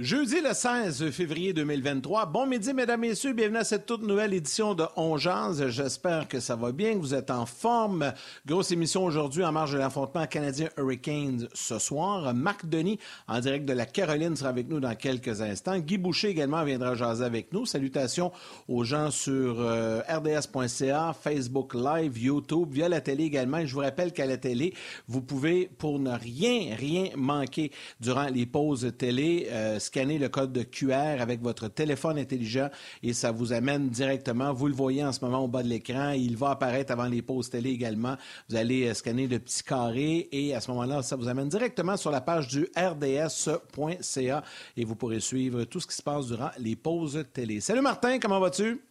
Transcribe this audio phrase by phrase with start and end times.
[0.00, 2.24] Jeudi le 16 février 2023.
[2.24, 3.34] Bon midi, mesdames, messieurs.
[3.34, 7.12] Bienvenue à cette toute nouvelle édition de On J'espère que ça va bien, que vous
[7.12, 8.14] êtes en forme.
[8.46, 12.32] Grosse émission aujourd'hui en marge de l'affrontement canadien Hurricanes ce soir.
[12.32, 12.98] Marc Denis,
[13.28, 15.78] en direct de la Caroline, sera avec nous dans quelques instants.
[15.78, 17.66] Guy Boucher également viendra jaser avec nous.
[17.66, 18.32] Salutations
[18.68, 23.58] aux gens sur euh, rds.ca, Facebook Live, YouTube, via la télé également.
[23.58, 24.72] Et je vous rappelle qu'à la télé,
[25.08, 27.70] vous pouvez, pour ne rien, rien manquer
[28.00, 32.70] durant les pauses télé, euh, scanner le code de QR avec votre téléphone intelligent
[33.02, 34.52] et ça vous amène directement.
[34.52, 36.10] Vous le voyez en ce moment au bas de l'écran.
[36.10, 38.16] Il va apparaître avant les pauses télé également.
[38.48, 41.96] Vous allez euh, scanner le petit carré et à ce moment-là, ça vous amène directement
[41.96, 44.44] sur la page du rds.ca
[44.76, 47.60] et vous pourrez suivre tout ce qui se passe durant les pauses télé.
[47.60, 48.89] Salut Martin, comment vas-tu?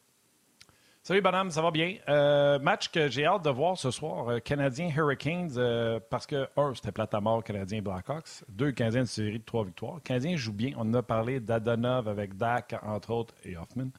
[1.01, 1.95] Salut, Bonhomme, ça va bien?
[2.09, 6.47] Euh, match que j'ai hâte de voir ce soir, euh, Canadien Hurricanes, euh, parce que,
[6.57, 8.43] un, c'était plate à mort, Canadien Blackhawks.
[8.49, 10.01] Deux, Canadien de série de trois victoires.
[10.03, 10.73] Canadien joue bien.
[10.77, 13.89] On a parlé d'Adonov avec Dak, entre autres, et Hoffman.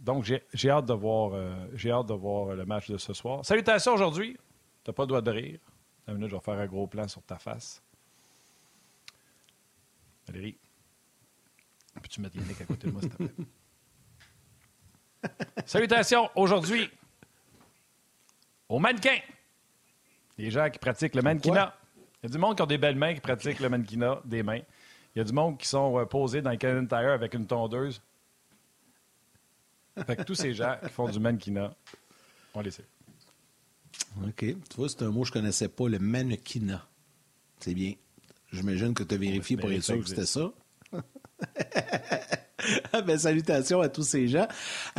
[0.00, 3.44] donc, j'ai hâte, de voir, hâte de le match de ce soir.
[3.44, 4.36] Salutations aujourd'hui.
[4.84, 5.60] T'as pas le droit de rire.
[6.08, 7.80] Une minute, je vais faire un gros plan sur ta face.
[10.26, 10.56] Valérie,
[11.94, 13.32] peux-tu mettre Yannick à côté de moi, s'il te plaît?
[15.66, 16.90] Salutations aujourd'hui
[18.68, 19.18] aux mannequins.
[20.38, 21.74] Les gens qui pratiquent le mannequinat.
[22.22, 24.42] Il y a du monde qui a des belles mains qui pratiquent le mannequinat des
[24.42, 24.60] mains.
[25.14, 27.46] Il y a du monde qui sont euh, posés dans le Canadian Tire avec une
[27.46, 28.00] tondeuse.
[30.06, 31.74] Fait que tous ces gens qui font du mannequinat,
[32.54, 32.84] on les sait.
[34.26, 34.38] OK.
[34.38, 36.86] Tu vois, c'est un mot que je connaissais pas, le mannequinat.
[37.60, 37.92] C'est bien.
[38.52, 40.50] J'imagine que tu as vérifié pour être sûr que c'était ça.
[43.06, 44.46] ben, salutations à tous ces gens.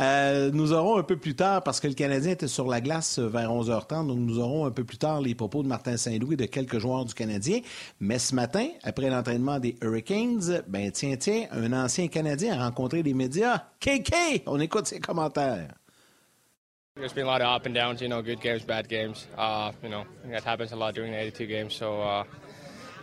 [0.00, 3.18] Euh, nous aurons un peu plus tard, parce que le Canadien était sur la glace
[3.18, 6.38] vers 11h30, donc nous aurons un peu plus tard les propos de Martin Saint-Louis et
[6.38, 7.60] de quelques joueurs du Canadien.
[8.00, 13.02] Mais ce matin, après l'entraînement des Hurricanes, ben tiens, tiens, un ancien Canadien a rencontré
[13.02, 13.64] les médias.
[13.80, 14.42] KK!
[14.46, 15.68] On écoute ses commentaires.
[16.96, 19.26] There's been a lot of up and downs, you know, good games, bad games.
[19.36, 21.74] Uh, you know, that happens a lot during the 82 games.
[21.74, 22.22] So, uh,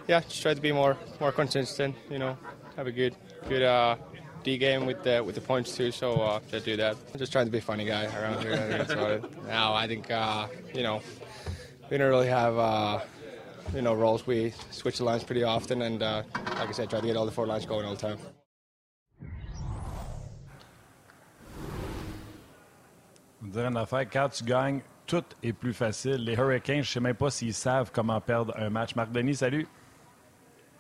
[0.07, 1.95] yeah, just try to be more more consistent.
[2.09, 2.37] You know,
[2.77, 3.15] have a good
[3.49, 3.97] good uh,
[4.43, 5.91] D game with the with the points too.
[5.91, 6.95] So uh, just do that.
[7.13, 8.55] I'm just trying to be a funny guy around here.
[8.55, 9.47] That's about it.
[9.47, 11.01] Now I think uh, you know
[11.89, 12.99] we don't really have uh,
[13.73, 14.25] you know roles.
[14.25, 16.23] We switch the lines pretty often, and uh,
[16.57, 18.17] like I said, try to get all the four lines going all the time.
[23.43, 26.23] Dire une affaire, quand tu gagnes, tout est plus facile.
[26.23, 28.95] Les Hurricanes, je ne sais même pas s'ils savent comment perdre un match.
[28.95, 29.67] Marc Denis, salut.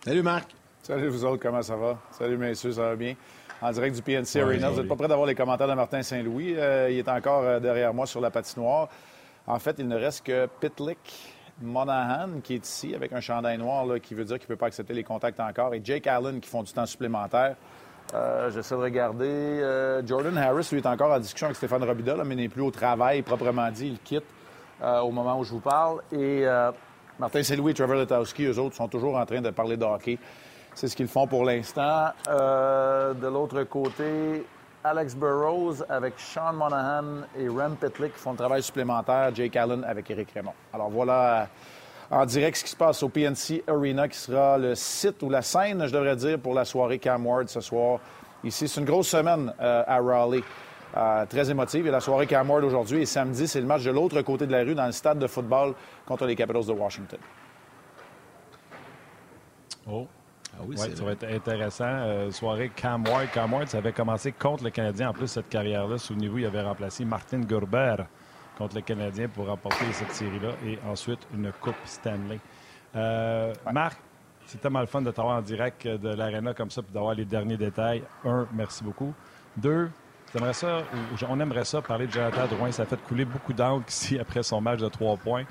[0.05, 0.51] Salut Marc.
[0.83, 1.99] Salut vous autres, comment ça va?
[2.11, 3.15] Salut messieurs, ça va bien?
[3.61, 4.69] En direct du PNC Arena.
[4.71, 6.55] Vous n'êtes pas prêts d'avoir les commentaires de Martin Saint-Louis.
[6.57, 8.89] Euh, il est encore euh, derrière moi sur la patinoire.
[9.45, 10.97] En fait, il ne reste que Pitlick
[11.61, 14.65] Monahan qui est ici avec un chandail noir qui veut dire qu'il ne peut pas
[14.65, 17.55] accepter les contacts encore et Jake Allen qui font du temps supplémentaire.
[18.15, 19.25] Euh, J'essaie de regarder.
[19.27, 22.71] Euh, Jordan Harris, lui, est encore en discussion avec Stéphane Robida, mais n'est plus au
[22.71, 23.89] travail proprement dit.
[23.89, 24.25] Il quitte
[24.83, 26.01] au moment où je vous parle.
[26.11, 26.43] Et
[27.19, 30.17] Martin Saint-Louis et Trevor Letowski, eux autres, sont toujours en train de parler de hockey.
[30.81, 32.07] C'est ce qu'ils font pour l'instant.
[32.27, 34.43] Euh, de l'autre côté,
[34.83, 39.29] Alex Burrows avec Sean Monahan et Rem Pitlick font le travail supplémentaire.
[39.31, 40.55] Jake Allen avec Eric Raymond.
[40.73, 41.49] Alors voilà
[42.09, 45.43] en direct ce qui se passe au PNC Arena, qui sera le site ou la
[45.43, 47.99] scène, je devrais dire, pour la soirée Cam Ward ce soir.
[48.43, 50.43] Ici, c'est une grosse semaine euh, à Raleigh.
[50.97, 51.85] Euh, très émotive.
[51.85, 54.51] Et la soirée Cam Ward aujourd'hui et samedi, c'est le match de l'autre côté de
[54.51, 55.75] la rue dans le stade de football
[56.07, 57.19] contre les Capitals de Washington.
[59.87, 60.07] Oh,
[60.53, 61.85] ah oui, ça va être intéressant.
[61.85, 63.27] Euh, soirée Cam Ward.
[63.33, 65.09] Cam Ward, ça avait commencé contre le Canadien.
[65.09, 67.95] En plus, cette carrière-là, souvenez-vous, il avait remplacé Martin Gerber
[68.57, 72.39] contre le Canadien pour remporter cette série-là et ensuite une Coupe Stanley.
[72.95, 73.97] Euh, Marc,
[74.45, 77.25] c'est tellement le fun de t'avoir en direct de l'Arena comme ça et d'avoir les
[77.25, 78.03] derniers détails.
[78.25, 79.13] Un, merci beaucoup.
[79.55, 79.89] Deux,
[80.53, 80.83] ça,
[81.29, 82.71] on aimerait ça parler de Jonathan Drouin.
[82.71, 85.43] Ça a fait couler beaucoup d'encre ici après son match de trois points.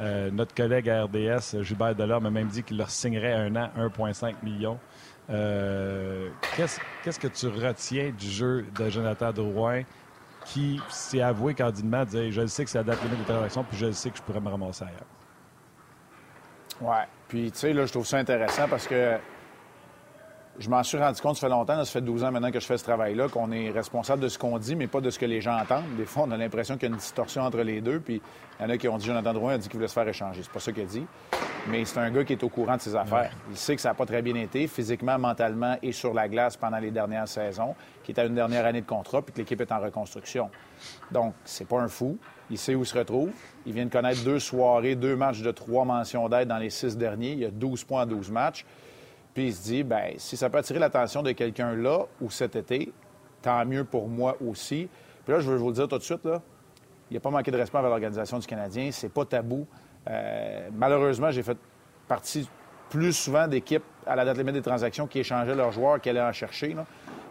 [0.00, 3.70] Euh, notre collègue à RDS, Gilbert Delors, m'a même dit qu'il leur signerait un an
[3.76, 4.78] 1,5 million.
[5.28, 9.82] Euh, qu'est-ce que tu retiens du jeu de Jonathan Drouin
[10.46, 13.76] qui s'est avoué candidement dire Je sais que c'est la date limite de transaction, puis
[13.76, 15.00] je sais que je pourrais me ramasser ailleurs?
[16.80, 17.04] Ouais.
[17.28, 19.18] Puis, tu sais, là, je trouve ça intéressant parce que
[20.60, 22.66] je m'en suis rendu compte, ça fait longtemps, ça fait 12 ans maintenant que je
[22.66, 25.24] fais ce travail-là, qu'on est responsable de ce qu'on dit, mais pas de ce que
[25.24, 25.96] les gens entendent.
[25.96, 28.20] Des fois, on a l'impression qu'il y a une distorsion entre les deux, puis
[28.58, 30.06] il y en a qui ont dit, Jonathan Drouin a dit qu'il voulait se faire
[30.06, 30.42] échanger.
[30.42, 31.06] C'est pas ça qu'il a dit.
[31.70, 33.32] Mais c'est un gars qui est au courant de ses affaires.
[33.50, 36.58] Il sait que ça n'a pas très bien été, physiquement, mentalement et sur la glace
[36.58, 37.74] pendant les dernières saisons,
[38.04, 40.50] qui est à une dernière année de contrat, puis que l'équipe est en reconstruction.
[41.10, 42.18] Donc, c'est pas un fou.
[42.50, 43.30] Il sait où il se retrouve.
[43.64, 46.98] Il vient de connaître deux soirées, deux matchs de trois mentions d'aide dans les six
[46.98, 47.32] derniers.
[47.32, 48.66] Il y a 12 points en 12 matchs.
[49.46, 52.92] Il se dit, ben si ça peut attirer l'attention de quelqu'un là ou cet été,
[53.42, 54.88] tant mieux pour moi aussi.
[55.24, 57.50] Puis là, je veux vous le dire tout de suite, il n'y a pas manqué
[57.50, 58.90] de respect envers l'organisation du Canadien.
[58.92, 59.66] C'est pas tabou.
[60.08, 61.58] Euh, malheureusement, j'ai fait
[62.06, 62.48] partie
[62.88, 66.20] plus souvent d'équipes à la date limite des transactions qui échangeaient leurs joueurs, qui allaient
[66.20, 66.76] en chercher.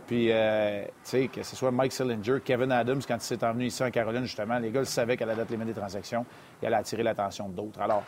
[0.08, 3.66] Puis, euh, tu sais, que ce soit Mike Sillinger, Kevin Adams, quand il s'est envenu
[3.66, 6.26] ici en Caroline, justement, les gars le savaient qu'à la date limite des transactions,
[6.62, 7.80] il allait attirer l'attention d'autres.
[7.80, 8.04] Alors,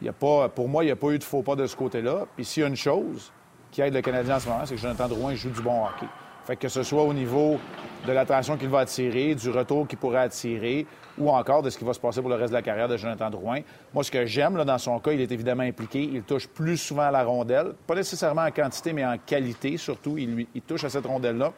[0.00, 1.76] il a pas, pour moi, il n'y a pas eu de faux pas de ce
[1.76, 2.26] côté-là.
[2.34, 3.32] Puis s'il y a une chose
[3.70, 6.06] qui aide le Canadien en ce moment, c'est que Jonathan Drouin joue du bon hockey.
[6.44, 7.58] Fait que ce soit au niveau
[8.06, 10.86] de l'attention qu'il va attirer, du retour qu'il pourrait attirer,
[11.16, 12.96] ou encore de ce qui va se passer pour le reste de la carrière de
[12.96, 13.60] Jonathan Drouin.
[13.94, 16.02] Moi, ce que j'aime dans son cas, il est évidemment impliqué.
[16.02, 20.18] Il touche plus souvent à la rondelle, pas nécessairement en quantité, mais en qualité surtout.
[20.18, 21.52] Il, il touche à cette rondelle-là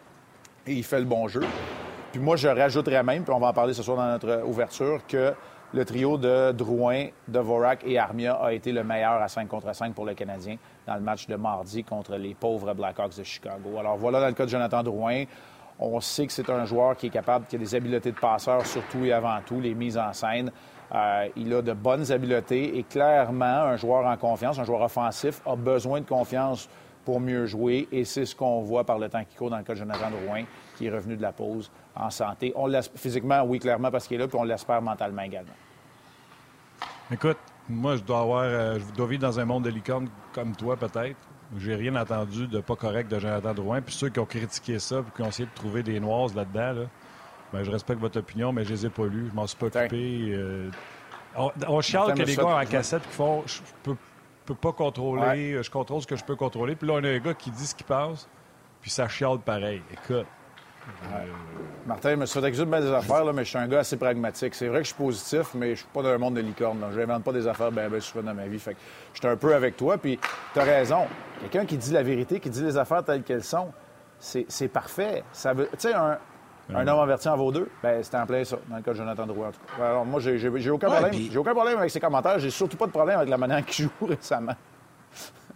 [0.67, 1.43] et il fait le bon jeu.
[2.13, 5.01] Puis moi, je rajouterais même, puis on va en parler ce soir dans notre ouverture,
[5.09, 5.33] que
[5.75, 9.93] le trio de Drouin, Dvorak et Armia a été le meilleur à 5 contre 5
[9.93, 10.57] pour le Canadien
[10.87, 13.71] dans le match de mardi contre les pauvres Blackhawks de Chicago.
[13.81, 15.25] Alors voilà dans le cas de Jonathan Drouin.
[15.81, 18.65] On sait que c'est un joueur qui est capable, qui a des habiletés de passeur
[18.65, 20.53] surtout et avant tout, les mises en scène.
[20.95, 25.41] Euh, il a de bonnes habiletés et clairement, un joueur en confiance, un joueur offensif,
[25.45, 26.69] a besoin de confiance
[27.05, 29.65] pour mieux jouer et c'est ce qu'on voit par le temps qui court dans le
[29.65, 30.45] cas de Jonathan Drouin,
[30.77, 32.53] qui est revenu de la pause en santé.
[32.57, 35.53] On physiquement, oui, clairement, parce qu'il est là, puis on l'espère mentalement également.
[37.11, 37.39] Écoute,
[37.69, 40.77] moi, je dois avoir, euh, je dois vivre dans un monde de licorne comme toi,
[40.77, 41.17] peut-être.
[41.59, 43.81] J'ai rien entendu de pas correct de Jonathan Drouin.
[43.81, 46.81] Puis ceux qui ont critiqué ça, puis qui ont essayé de trouver des noises là-dedans,
[46.81, 46.87] là,
[47.53, 49.29] ben, je respecte votre opinion, mais je les ai pas lus.
[49.31, 50.33] Je m'en suis pas occupé.
[50.33, 50.71] Euh,
[51.37, 53.97] on, on chiale que les gars en cassette qui font je peux,
[54.45, 56.75] peux pas contrôler, je contrôle ce que je peux contrôler.
[56.75, 58.29] Puis là, on a un gars qui dit ce qui passe,
[58.81, 59.83] puis ça chiale pareil.
[59.93, 60.27] Écoute.
[61.87, 63.81] Martin, je me suis fait de bien des affaires, là, mais je suis un gars
[63.81, 64.55] assez pragmatique.
[64.55, 66.83] C'est vrai que je suis positif, mais je suis pas dans un monde de licorne.
[66.93, 68.59] Je n'invente pas des affaires bien ben souvent dans ma vie.
[68.59, 68.81] Fait que
[69.13, 70.19] je suis un peu avec toi, puis
[70.53, 71.07] tu as raison.
[71.41, 73.69] Quelqu'un qui dit la vérité, qui dit les affaires telles qu'elles sont,
[74.19, 75.25] c'est parfait.
[75.33, 76.19] Ça veut, tu sais, un,
[76.73, 78.97] un homme averti en vaut deux, ben, c'était en plein ça, dans le cas de
[78.97, 79.51] Jonathan Drouin.
[79.79, 81.13] Alors, moi, j'ai aucun, problème.
[81.13, 82.39] J'ai aucun problème avec ses commentaires.
[82.39, 84.55] J'ai surtout pas de problème avec la manière qu'il joue récemment.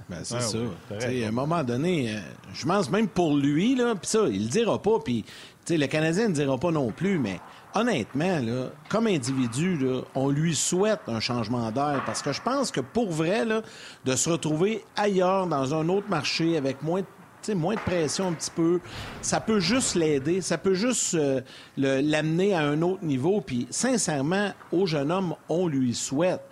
[0.08, 0.58] Ben, c'est ça.
[0.90, 2.20] à un moment donné, euh,
[2.54, 5.24] je pense même pour lui, là, puis ça, il le dira pas, puis
[5.68, 7.40] le Canadien ne dira pas non plus, mais
[7.74, 12.70] honnêtement, là, comme individu, là, on lui souhaite un changement d'air parce que je pense
[12.70, 13.62] que pour vrai, là,
[14.06, 17.06] de se retrouver ailleurs dans un autre marché avec moins de
[17.54, 18.80] moins de pression un petit peu.
[19.22, 21.40] Ça peut juste l'aider, ça peut juste euh,
[21.76, 23.40] l'amener à un autre niveau.
[23.40, 26.42] Puis, sincèrement, au jeune homme, on lui souhaite.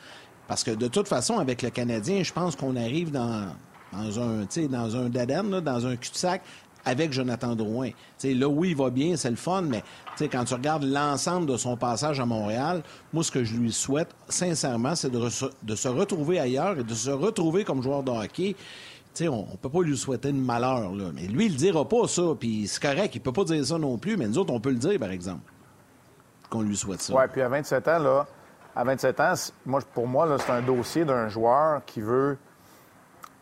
[0.49, 3.49] Parce que de toute façon, avec le Canadien, je pense qu'on arrive dans,
[3.93, 6.43] un, dans un daden, dans un cul-de-sac
[6.87, 7.91] avec Jonathan Drouin.
[8.23, 9.83] là, oui, il va bien, c'est le fun, mais
[10.31, 12.83] quand tu regardes l'ensemble de son passage à Montréal,
[13.13, 17.11] moi, ce que je lui souhaite, sincèrement, c'est de, se retrouver ailleurs et de se
[17.11, 18.55] retrouver comme joueur de hockey.
[19.23, 21.07] on ne peut pas lui souhaiter de malheur, là.
[21.13, 23.79] mais lui, il ne dira pas ça, puis c'est correct, il peut pas dire ça
[23.79, 25.53] non plus, mais nous autres, on peut le dire, par exemple,
[26.49, 27.13] qu'on lui souhaite ça.
[27.17, 28.27] Oui, puis à 27 ans, là,
[28.77, 29.33] à 27 ans,
[29.65, 32.37] moi, pour moi, c'est un dossier d'un joueur qui veut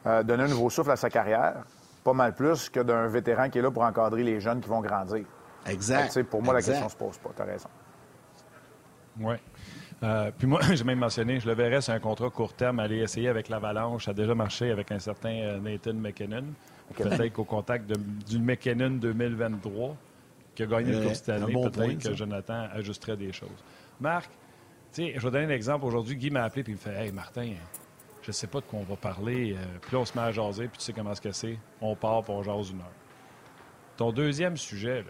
[0.06, 1.56] euh, donner un nouveau souffle à sa carrière,
[2.04, 4.81] pas mal plus que d'un vétéran qui est là pour encadrer les jeunes qui vont
[4.81, 5.24] grandir.
[5.67, 6.22] Exact.
[6.24, 7.31] pour moi, la question se pose pas.
[7.34, 7.69] Tu as raison.
[9.19, 9.34] Oui.
[10.05, 12.98] Euh, puis moi, j'ai même mentionné, je le verrais sur un contrat court terme, aller
[12.98, 14.05] essayer avec l'Avalanche.
[14.05, 16.44] Ça a déjà marché avec un certain euh, Nathan McKinnon.
[16.96, 17.91] Peut-être qu'au contact
[18.29, 19.96] d'une McKinnon 2023,
[20.55, 23.64] qui a gagné le Coupe cette année, peut-être que Jonathan ajusterait des choses.
[24.00, 24.31] Marc,
[24.96, 25.84] je vais donner un exemple.
[25.84, 27.53] Aujourd'hui, Guy m'a appelé et il me fait Hey, Martin,
[28.22, 29.55] je sais pas de quoi on va parler.
[29.55, 31.58] Euh, puis là, on se met à jaser, puis tu sais comment ce c'est.
[31.81, 32.93] On part, pour on jase une heure.
[33.96, 35.05] Ton deuxième sujet,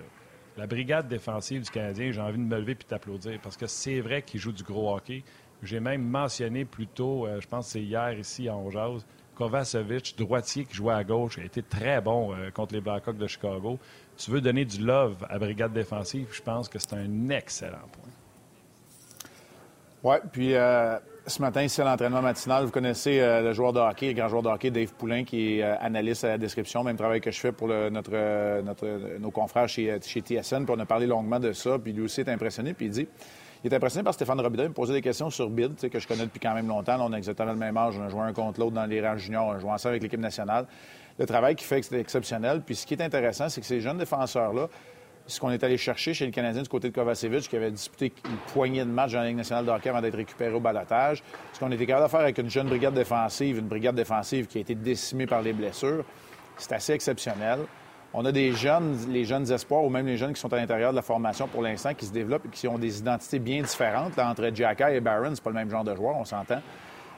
[0.57, 4.01] la brigade défensive du Canadien, j'ai envie de me lever puis t'applaudir parce que c'est
[4.01, 5.23] vrai qu'il joue du gros hockey.
[5.63, 10.15] J'ai même mentionné plus tôt, euh, je pense que c'est hier ici à Onjaz, Kovacevic,
[10.19, 13.79] droitier qui jouait à gauche, a été très bon euh, contre les Blackhawks de Chicago.
[14.17, 18.04] Tu veux donner du love à brigade défensive, je pense que c'est un excellent point.
[20.05, 22.67] Oui, puis euh, ce matin, c'est l'entraînement matinal.
[22.67, 25.59] Vous connaissez euh, le joueur de hockey, le grand joueur de hockey, Dave Poulain, qui
[25.59, 29.31] est euh, analyste à la description, même travail que je fais pour notre, notre, nos
[29.31, 30.67] confrères chez, chez TSN.
[30.67, 32.75] Puis on a parlé longuement de ça, puis lui aussi est impressionné.
[32.75, 33.09] Puis il dit
[33.65, 34.65] il est impressionné par Stéphane Robida.
[34.65, 36.99] Il me posait des questions sur Bid, que je connais depuis quand même longtemps.
[37.01, 37.95] on a exactement le même âge.
[37.99, 39.47] On a joué un contre l'autre dans les rangs juniors.
[39.47, 40.67] On a joué ensemble avec l'équipe nationale.
[41.19, 42.61] Le travail qu'il fait, c'est exceptionnel.
[42.61, 44.69] Puis ce qui est intéressant, c'est que ces jeunes défenseurs-là,
[45.27, 48.13] ce qu'on est allé chercher chez le Canadien du côté de Kovacevic, qui avait disputé
[48.27, 51.23] une poignée de matchs dans la Ligue nationale de hockey avant d'être récupéré au balotage.
[51.53, 54.59] Ce qu'on était capable de faire avec une jeune brigade défensive, une brigade défensive qui
[54.59, 56.05] a été décimée par les blessures,
[56.59, 57.61] c'est assez exceptionnel.
[58.13, 60.93] On a des jeunes, les jeunes espoirs ou même les jeunes qui sont à l'intérieur
[60.93, 64.17] de la formation pour l'instant, qui se développent et qui ont des identités bien différentes.
[64.19, 66.61] Entre Jacka et Barron, c'est pas le même genre de joueur, on s'entend.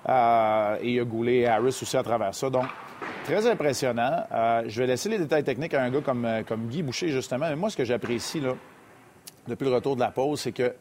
[0.08, 2.48] Euh, et il y a Goulet et Harris aussi à travers ça.
[2.48, 2.64] Donc,
[3.24, 4.24] très impressionnant.
[4.32, 7.08] Euh, je vais laisser les détails techniques à un gars comme, euh, comme Guy Boucher,
[7.08, 7.48] justement.
[7.48, 8.54] Mais moi, ce que j'apprécie là,
[9.48, 10.74] depuis le retour de la pause, c'est que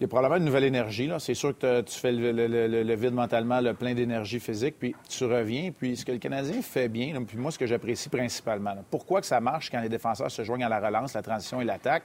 [0.00, 1.10] il y a probablement une nouvelle énergie.
[1.18, 5.72] C'est sûr que tu fais le, vide mentalement, le plein d'énergie physique, puis tu reviens.
[5.76, 9.26] Puis ce que le Canadien fait bien, puis moi, ce que j'apprécie principalement, pourquoi que
[9.26, 12.04] ça marche quand les défenseurs se joignent à la relance, la transition et l'attaque?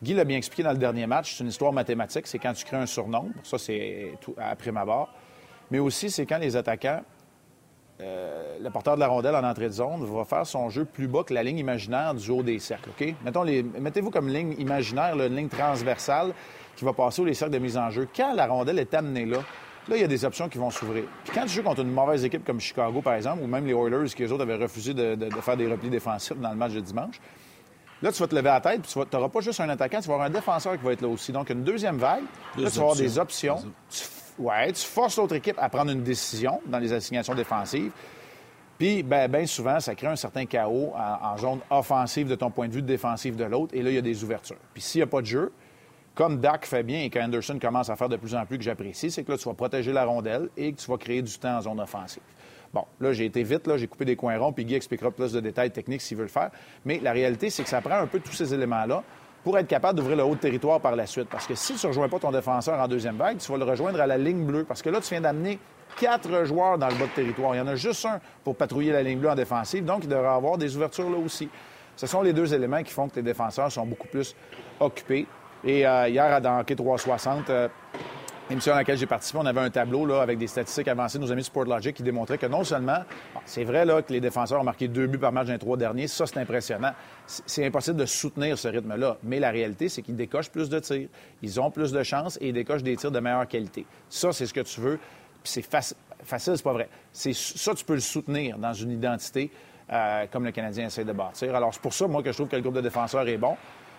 [0.00, 2.28] Guy l'a bien expliqué dans le dernier match, c'est une histoire mathématique.
[2.28, 5.12] C'est quand tu crées un surnombre, ça, c'est après ma barre.
[5.72, 7.02] Mais aussi, c'est quand les attaquants
[8.00, 11.08] euh, le porteur de la rondelle en entrée de zone va faire son jeu plus
[11.08, 12.90] bas que la ligne imaginaire du haut des cercles.
[12.90, 13.14] OK?
[13.24, 13.62] Mettons les...
[13.62, 16.32] Mettez-vous comme ligne imaginaire, une ligne transversale
[16.76, 18.06] qui va passer aux les cercles de mise en jeu.
[18.14, 19.38] Quand la rondelle est amenée là,
[19.88, 21.04] là, il y a des options qui vont s'ouvrir.
[21.24, 23.72] Puis quand tu joues contre une mauvaise équipe comme Chicago, par exemple, ou même les
[23.72, 26.80] Oilers, qui eux autres avaient refusé de, faire des replis défensifs dans le match de
[26.80, 27.18] dimanche,
[28.02, 30.08] là, tu vas te lever la tête, puis tu n'auras pas juste un attaquant, tu
[30.08, 31.32] vas avoir un défenseur qui va être là aussi.
[31.32, 32.24] Donc, une deuxième vague,
[32.58, 33.56] là, tu vas avoir des options.
[34.38, 37.92] Ouais, tu forces l'autre équipe à prendre une décision dans les assignations défensives.
[38.78, 42.68] Puis, bien ben souvent, ça crée un certain chaos en, zone offensive de ton point
[42.68, 43.74] de vue, défensive de l'autre.
[43.74, 44.58] Et là, il y a des ouvertures.
[44.74, 45.52] Puis, s'il n'y a pas de jeu,
[46.14, 49.10] comme Dak fait bien et qu'Anderson commence à faire de plus en plus que j'apprécie,
[49.10, 51.56] c'est que là, tu vas protéger la rondelle et que tu vas créer du temps
[51.56, 52.22] en zone offensive.
[52.74, 55.32] Bon, là, j'ai été vite, là, j'ai coupé des coins ronds, puis Guy expliquera plus
[55.32, 56.50] de détails techniques s'il veut le faire.
[56.84, 59.02] Mais la réalité, c'est que ça prend un peu tous ces éléments-là
[59.46, 61.28] pour être capable d'ouvrir le haut de territoire par la suite.
[61.30, 63.64] Parce que si tu ne rejoins pas ton défenseur en deuxième vague, tu vas le
[63.64, 64.64] rejoindre à la ligne bleue.
[64.64, 65.60] Parce que là, tu viens d'amener
[66.00, 67.54] quatre joueurs dans le bas de territoire.
[67.54, 70.08] Il y en a juste un pour patrouiller la ligne bleue en défensive, donc il
[70.08, 71.48] devrait avoir des ouvertures là aussi.
[71.94, 74.34] Ce sont les deux éléments qui font que tes défenseurs sont beaucoup plus
[74.80, 75.28] occupés.
[75.62, 77.48] Et euh, hier, à Hockey 360,
[78.48, 81.24] l'émission à laquelle j'ai participé, on avait un tableau là, avec des statistiques avancées de
[81.24, 82.98] nos amis de Sportlogic qui démontraient que non seulement,
[83.44, 85.76] c'est vrai là, que les défenseurs ont marqué deux buts par match dans les trois
[85.76, 86.92] derniers, ça c'est impressionnant.
[87.26, 89.16] C'est impossible de soutenir ce rythme-là.
[89.24, 91.08] Mais la réalité, c'est qu'ils décochent plus de tirs,
[91.42, 93.84] ils ont plus de chances et ils décochent des tirs de meilleure qualité.
[94.08, 94.98] Ça, c'est ce que tu veux.
[95.42, 96.88] Puis c'est facile, c'est pas vrai.
[97.12, 99.50] C'est ça, tu peux le soutenir dans une identité
[99.92, 101.54] euh, comme le Canadien essaie de bâtir.
[101.54, 103.56] Alors, c'est pour ça, moi, que je trouve que le groupe de défenseurs est bon.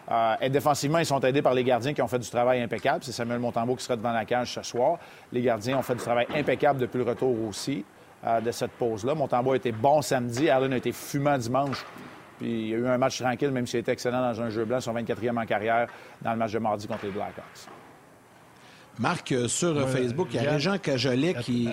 [0.09, 3.03] Euh, et défensivement, ils sont aidés par les gardiens qui ont fait du travail impeccable.
[3.03, 4.99] C'est Samuel Montembeau qui sera devant la cage ce soir.
[5.31, 7.83] Les gardiens ont fait du travail impeccable depuis le retour aussi
[8.25, 9.15] euh, de cette pause-là.
[9.15, 10.49] Montembeau a été bon samedi.
[10.49, 11.85] Allen a été fumant dimanche.
[12.37, 14.63] Puis il y a eu un match tranquille, même s'il était excellent dans un jeu
[14.63, 15.87] blanc, son 24e en carrière
[16.21, 17.67] dans le match de mardi contre les Blackhawks.
[18.99, 21.69] Marc, euh, sur Facebook, il y a Régent Cajolet qui.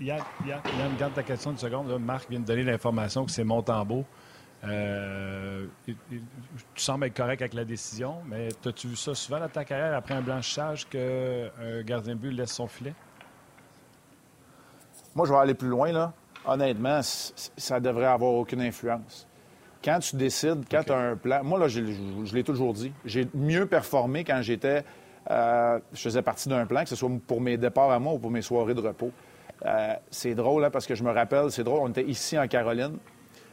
[0.00, 0.20] Yann,
[0.98, 1.96] garde ta question une seconde.
[2.00, 4.04] Marc vient de donner l'information que c'est Montembeau.
[4.64, 5.96] Euh, tu
[6.76, 10.14] sembles être correct avec la décision, mais as-tu vu ça souvent dans ta carrière après
[10.14, 12.94] un blanchissage qu'un gardien de but laisse son filet?
[15.14, 15.92] Moi, je vais aller plus loin.
[15.92, 16.12] Là.
[16.46, 19.26] Honnêtement, ça devrait avoir aucune influence.
[19.84, 21.42] Quand tu décides, quand tu as un plan.
[21.42, 21.80] Moi, là, je,
[22.34, 22.92] l'ai toujours dit.
[23.04, 24.84] J'ai mieux performé quand j'étais.
[25.30, 28.18] Euh, je faisais partie d'un plan, que ce soit pour mes départs à moi ou
[28.18, 29.12] pour mes soirées de repos.
[29.64, 32.48] Euh, c'est drôle, hein, parce que je me rappelle, c'est drôle, on était ici en
[32.48, 32.96] Caroline.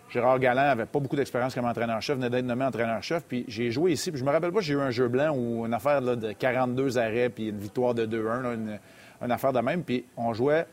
[0.09, 3.23] Gérard Galland n'avait pas beaucoup d'expérience comme entraîneur-chef, venait d'être nommé entraîneur-chef.
[3.27, 4.11] Puis j'ai joué ici.
[4.11, 6.97] Puis je me rappelle pas, j'ai eu un jeu blanc ou une affaire de 42
[6.97, 8.79] arrêts, puis une victoire de 2-1,
[9.21, 9.83] une, affaire de même.
[9.83, 10.65] Puis on jouait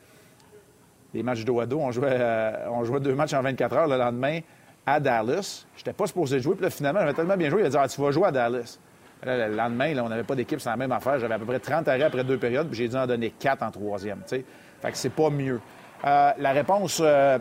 [1.13, 1.79] des matchs dos à dos.
[1.79, 4.39] On jouait, euh, on jouait deux matchs en 24 heures le lendemain
[4.85, 5.65] à Dallas.
[5.75, 6.55] J'étais pas supposé jouer.
[6.55, 8.31] Puis là, finalement, j'avais tellement bien joué, il a dit ah, Tu vas jouer à
[8.31, 8.79] Dallas.
[9.23, 11.19] le lendemain, là, on n'avait pas d'équipe, c'est la même affaire.
[11.19, 13.61] J'avais à peu près 30 arrêts après deux périodes, puis j'ai dû en donner 4
[13.61, 14.21] en troisième.
[14.25, 14.43] Fait
[14.91, 15.59] que c'est pas mieux.
[16.05, 17.01] Euh, la réponse.
[17.03, 17.37] Euh,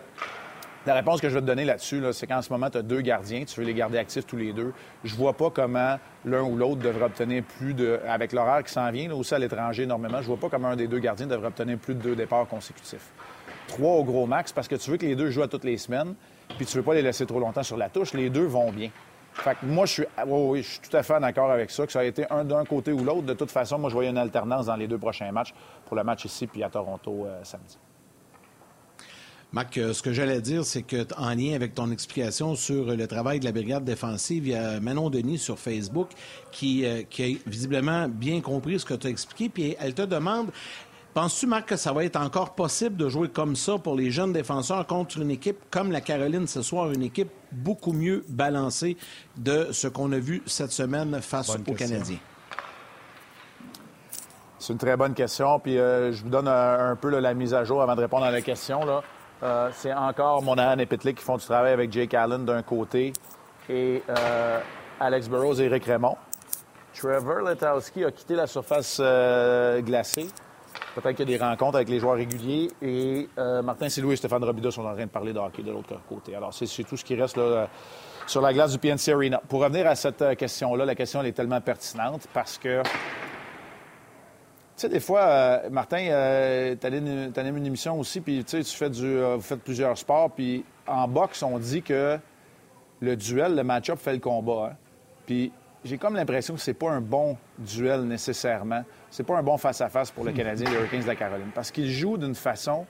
[0.86, 3.00] la réponse que je vais te donner là-dessus, c'est qu'en ce moment, tu as deux
[3.00, 4.72] gardiens, tu veux les garder actifs tous les deux.
[5.04, 8.00] Je vois pas comment l'un ou l'autre devrait obtenir plus de.
[8.08, 10.86] Avec l'horaire qui s'en vient, aussi à l'étranger énormément, je vois pas comment un des
[10.86, 13.10] deux gardiens devrait obtenir plus de deux départs consécutifs.
[13.68, 15.76] Trois au gros max, parce que tu veux que les deux jouent à toutes les
[15.76, 16.14] semaines,
[16.56, 18.14] puis tu veux pas les laisser trop longtemps sur la touche.
[18.14, 18.90] Les deux vont bien.
[19.32, 20.04] Fait que moi, je suis,
[20.62, 23.04] suis tout à fait d'accord avec ça, que ça a été un d'un côté ou
[23.04, 23.22] l'autre.
[23.22, 25.52] De toute façon, moi, je voyais une alternance dans les deux prochains matchs
[25.84, 27.76] pour le match ici puis à Toronto euh, samedi.
[29.56, 33.06] Marc, euh, ce que j'allais dire, c'est que en lien avec ton explication sur le
[33.06, 36.10] travail de la brigade défensive, il y a Manon Denis sur Facebook
[36.52, 40.02] qui, euh, qui a visiblement bien compris ce que tu as expliqué, puis elle te
[40.02, 40.50] demande
[41.14, 44.34] Penses-tu, Marc, que ça va être encore possible de jouer comme ça pour les jeunes
[44.34, 48.98] défenseurs contre une équipe comme la Caroline ce soir, une équipe beaucoup mieux balancée
[49.38, 52.18] de ce qu'on a vu cette semaine face aux Canadiens?
[54.58, 55.58] C'est une très bonne question.
[55.60, 58.30] Puis euh, je vous donne un, peu la mise à jour avant de répondre à
[58.30, 58.84] la question.
[58.84, 59.02] Là.
[59.42, 63.12] Euh, c'est encore Monahan et Pitlick qui font du travail avec Jake Allen d'un côté
[63.68, 64.60] et euh,
[64.98, 66.16] Alex Burrows et Eric Raymond.
[66.94, 70.28] Trevor Letowski a quitté la surface euh, glacée.
[70.94, 72.70] Peut-être qu'il y a des rencontres avec les joueurs réguliers.
[72.80, 75.94] Et Martin Silou et Stéphane Robida sont en train de parler de hockey de l'autre
[76.08, 76.34] côté.
[76.34, 77.68] Alors, c'est tout ce qui reste là,
[78.26, 79.42] sur la glace du PNC Arena.
[79.46, 82.82] Pour revenir à cette question-là, la question elle est tellement pertinente parce que
[84.76, 89.20] sais, des fois, euh, Martin, euh, tu animes une émission aussi, puis tu fais du,
[89.20, 92.18] vous faites plusieurs sports, puis en boxe, on dit que
[93.00, 94.70] le duel, le match-up fait le combat.
[94.72, 94.76] Hein.
[95.26, 95.52] Puis
[95.84, 98.84] j'ai comme l'impression que c'est pas un bon duel nécessairement.
[99.10, 101.50] C'est pas un bon face-à-face pour le Canadien les Hurricanes de la Caroline.
[101.54, 102.86] Parce qu'ils jouent d'une façon,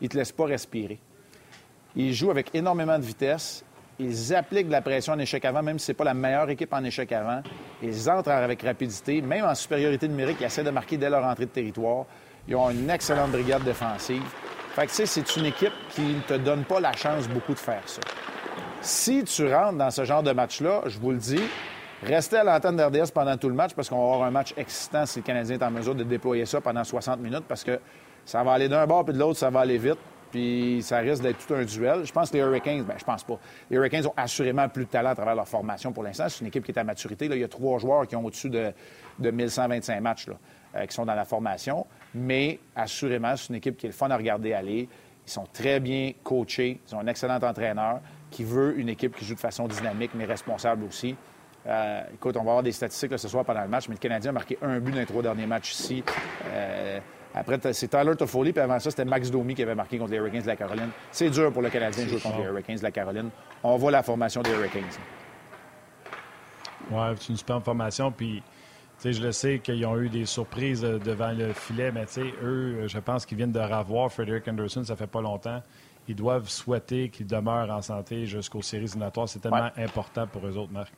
[0.00, 0.98] ne te laissent pas respirer.
[1.96, 3.64] Ils jouent avec énormément de vitesse.
[4.00, 6.48] Ils appliquent de la pression en échec avant, même si ce n'est pas la meilleure
[6.50, 7.42] équipe en échec avant.
[7.82, 11.46] Ils entrent avec rapidité, même en supériorité numérique, ils essaient de marquer dès leur entrée
[11.46, 12.06] de territoire.
[12.46, 14.22] Ils ont une excellente brigade défensive.
[14.74, 17.54] Fait que, tu sais, c'est une équipe qui ne te donne pas la chance beaucoup
[17.54, 18.00] de faire ça.
[18.80, 21.42] Si tu rentres dans ce genre de match-là, je vous le dis,
[22.04, 25.04] restez à l'antenne d'RDS pendant tout le match parce qu'on va avoir un match excitant
[25.04, 27.80] si le Canadien est en mesure de déployer ça pendant 60 minutes parce que
[28.24, 29.98] ça va aller d'un bord puis de l'autre, ça va aller vite.
[30.30, 32.04] Puis ça risque d'être tout un duel.
[32.04, 33.38] Je pense que les Hurricanes, bien, je pense pas.
[33.70, 36.28] Les Hurricanes ont assurément plus de talent à travers leur formation pour l'instant.
[36.28, 37.28] C'est une équipe qui est à maturité.
[37.28, 38.72] Là, il y a trois joueurs qui ont au-dessus de,
[39.18, 40.34] de 1125 matchs là,
[40.76, 41.86] euh, qui sont dans la formation.
[42.14, 44.88] Mais assurément, c'est une équipe qui est le fun à regarder aller.
[45.26, 46.80] Ils sont très bien coachés.
[46.88, 50.24] Ils ont un excellent entraîneur qui veut une équipe qui joue de façon dynamique, mais
[50.24, 51.16] responsable aussi.
[51.66, 54.30] Euh, écoute, on va avoir des statistiques ce soir pendant le match, mais le Canadien
[54.30, 56.04] a marqué un but dans les trois derniers matchs ici.
[56.46, 56.98] Euh,
[57.34, 60.16] après, c'est Tyler Toffoli, puis avant ça, c'était Max Domi qui avait marqué contre les
[60.16, 60.90] Hurricanes de la Caroline.
[61.12, 63.30] C'est dur pour le Canadien de jouer contre les Hurricanes de la Caroline.
[63.62, 64.84] On voit la formation des Hurricanes.
[66.90, 68.10] Oui, c'est une superbe formation.
[68.10, 68.42] Puis,
[69.04, 72.06] je le sais qu'ils ont eu des surprises euh, devant le filet, mais
[72.42, 75.62] eux, je pense qu'ils viennent de revoir Frederick Anderson, ça fait pas longtemps.
[76.08, 79.28] Ils doivent souhaiter qu'il demeure en santé jusqu'aux séries éliminatoires.
[79.28, 80.92] C'est tellement important pour eux autres, Marc.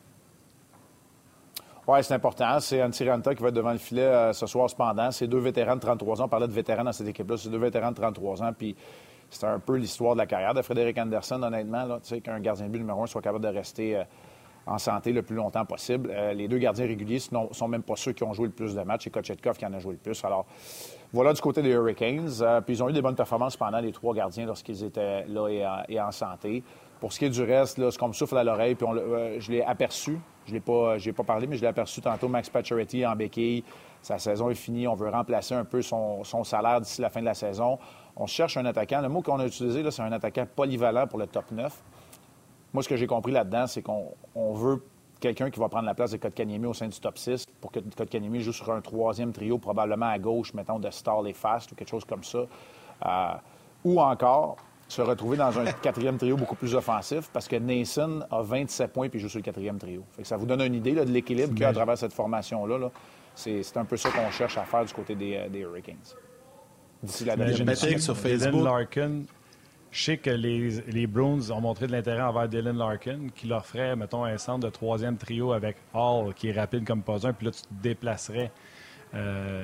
[1.88, 2.60] Oui, c'est important.
[2.60, 5.10] C'est Antiranta qui va être devant le filet euh, ce soir, cependant.
[5.10, 6.24] C'est deux vétérans de 33 ans.
[6.26, 7.36] On parlait de vétérans dans cette équipe-là.
[7.38, 8.52] C'est deux vétérans de 33 ans.
[8.56, 8.76] Puis
[9.30, 11.98] c'est un peu l'histoire de la carrière de Frédéric Anderson, honnêtement.
[12.22, 14.04] Qu'un gardien de but numéro un soit capable de rester euh,
[14.66, 16.10] en santé le plus longtemps possible.
[16.12, 18.74] Euh, les deux gardiens réguliers ne sont même pas ceux qui ont joué le plus
[18.74, 19.04] de matchs.
[19.04, 20.22] C'est Kochetkov qui en a joué le plus.
[20.22, 20.44] Alors,
[21.14, 22.28] voilà du côté des Hurricanes.
[22.66, 25.48] puis ils ont eu des bonnes performances pendant les trois gardiens lorsqu'ils étaient là
[25.88, 26.62] et en, santé.
[27.00, 28.86] Pour ce qui est du reste, ce qu'on me souffle à l'oreille, puis
[29.38, 30.18] je l'ai aperçu
[30.50, 33.64] je n'ai pas, pas parlé, mais je l'ai aperçu tantôt, Max Pacioretty en béquille.
[34.02, 34.86] Sa saison est finie.
[34.88, 37.78] On veut remplacer un peu son, salaire d'ici la fin de la saison.
[38.16, 39.00] On cherche un attaquant.
[39.00, 41.82] Le mot qu'on a utilisé, c'est un attaquant polyvalent pour le top 9.
[42.72, 44.82] Moi, ce que j'ai compris là-dedans, c'est qu'on veut
[45.20, 47.80] quelqu'un qui va prendre la place de Kotkaniemi au sein du top 6 pour que
[47.80, 51.74] Kotkaniemi joue sur un troisième trio, probablement à gauche, mettons, de Stall et Fast ou
[51.74, 52.38] quelque chose comme ça.
[53.04, 53.34] Euh,
[53.84, 54.56] ou encore,
[54.90, 59.08] se retrouver dans un quatrième trio beaucoup plus offensif parce que Nason a 27 points
[59.08, 60.04] puis joue sur le quatrième trio.
[60.22, 62.90] ça vous donne une idée de l'équilibre qu'il y a à travers cette formation-là.
[63.34, 65.96] C'est, un peu ça qu'on cherche à faire du côté des, euh, Hurricanes.
[67.02, 68.64] D'ici la dernière sur Facebook.
[68.64, 69.22] Larkin,
[69.90, 73.64] je sais que les, les Bruins ont montré de l'intérêt envers Dylan Larkin, qui leur
[73.64, 77.32] ferait, mettons, un centre de troisième trio avec Hall, qui est rapide comme pas un,
[77.32, 78.52] puis là, tu te déplacerais
[79.14, 79.62] euh,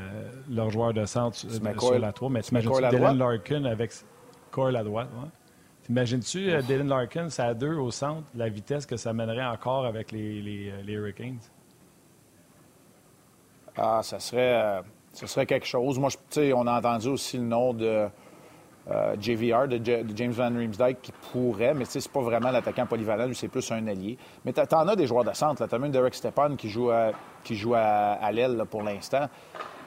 [0.51, 2.31] leur joueur de centre sur la 3.
[2.31, 3.93] Mais tu imagines Dylan Larkin avec
[4.64, 5.11] À droite.
[5.83, 9.85] T'imagines-tu euh, Dylan Larkin, ça a deux au centre, la vitesse que ça mènerait encore
[9.85, 11.40] avec les, les, euh, Hurricanes?
[13.77, 15.99] Ah, ça serait, euh, ça serait quelque chose.
[15.99, 18.09] Moi, sais, on a entendu aussi le nom de
[19.20, 19.81] JVR, de,
[20.14, 23.87] James Van Riemsdyk, qui pourrait, mais c'est pas vraiment l'attaquant polyvalent, lui, c'est plus un
[23.88, 24.16] allié.
[24.44, 25.66] Mais tu en as des joueurs de centre.
[25.66, 27.11] Tu as même Derek Stepan qui joue à,
[27.42, 29.29] qui joue à l'aile pour l'instant.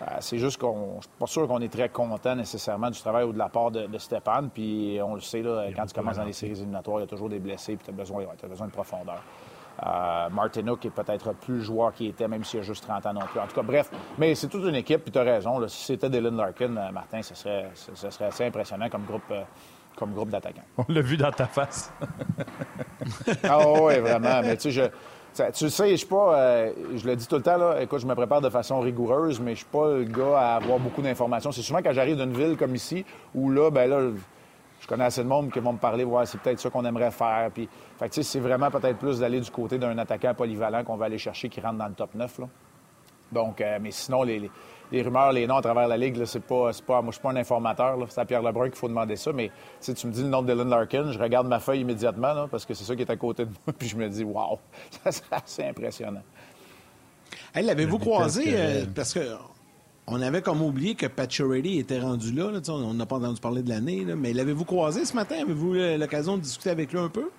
[0.01, 0.97] Euh, c'est juste qu'on.
[0.97, 3.71] Je suis pas sûr qu'on est très content nécessairement du travail ou de la part
[3.71, 4.49] de, de Stéphane.
[4.49, 7.07] Puis on le sait, là, quand tu commences dans les séries éliminatoires, il y a
[7.07, 9.21] toujours des blessés, puis tu as besoin de profondeur.
[9.85, 13.13] Euh, Martinook est peut-être plus le joueur qu'il était, même s'il a juste 30 ans
[13.13, 13.39] non plus.
[13.39, 15.65] En tout cas, bref, mais c'est toute une équipe, puis tu as raison.
[15.67, 19.33] si c'était Dylan Larkin, euh, Martin, ce serait, ce, serait assez impressionnant comme groupe,
[19.95, 20.65] comme groupe d'attaquants.
[20.77, 21.91] On l'a vu dans ta face.
[23.43, 24.41] ah oui, vraiment.
[24.41, 24.89] Mais tu sais, je
[25.53, 26.37] tu sais, je suis pas.
[26.37, 27.81] Euh, je le dis tout le temps, là.
[27.81, 30.79] Écoute, je me prépare de façon rigoureuse, mais je suis pas le gars à avoir
[30.79, 31.51] beaucoup d'informations.
[31.51, 34.09] C'est souvent quand j'arrive d'une ville comme ici, où là, ben là,
[34.89, 37.49] connais assez de monde qui vont me parler, ouais, c'est peut-être ça qu'on aimerait faire.
[37.53, 40.97] Puis, fait tu sais, c'est vraiment peut-être plus d'aller du côté d'un attaquant polyvalent qu'on
[40.97, 42.47] va aller chercher qui rentre dans le top 9, là.
[43.31, 44.49] Donc, euh, mais sinon, les,
[44.91, 47.29] les rumeurs, les noms à travers la Ligue, c'est pas, pas, moi, je suis pas
[47.29, 47.97] un informateur.
[48.09, 49.31] C'est à Pierre Lebrun qu'il faut demander ça.
[49.31, 52.65] Mais tu me dis le nom de Dylan Larkin, je regarde ma feuille immédiatement parce
[52.65, 53.73] que c'est ça qui est à côté de moi.
[53.77, 54.57] Puis je me dis, waouh,
[55.03, 56.23] ça serait assez impressionnant.
[57.53, 58.45] Hey, L'avez-vous croisé?
[58.47, 59.19] Euh, parce que
[60.11, 62.51] on avait comme oublié que Pacioretty était rendu là.
[62.69, 64.05] on n'a pas entendu parler de l'année.
[64.17, 65.35] Mais l'avez-vous croisé ce matin?
[65.41, 67.29] Avez-vous l'occasion de discuter avec lui un peu?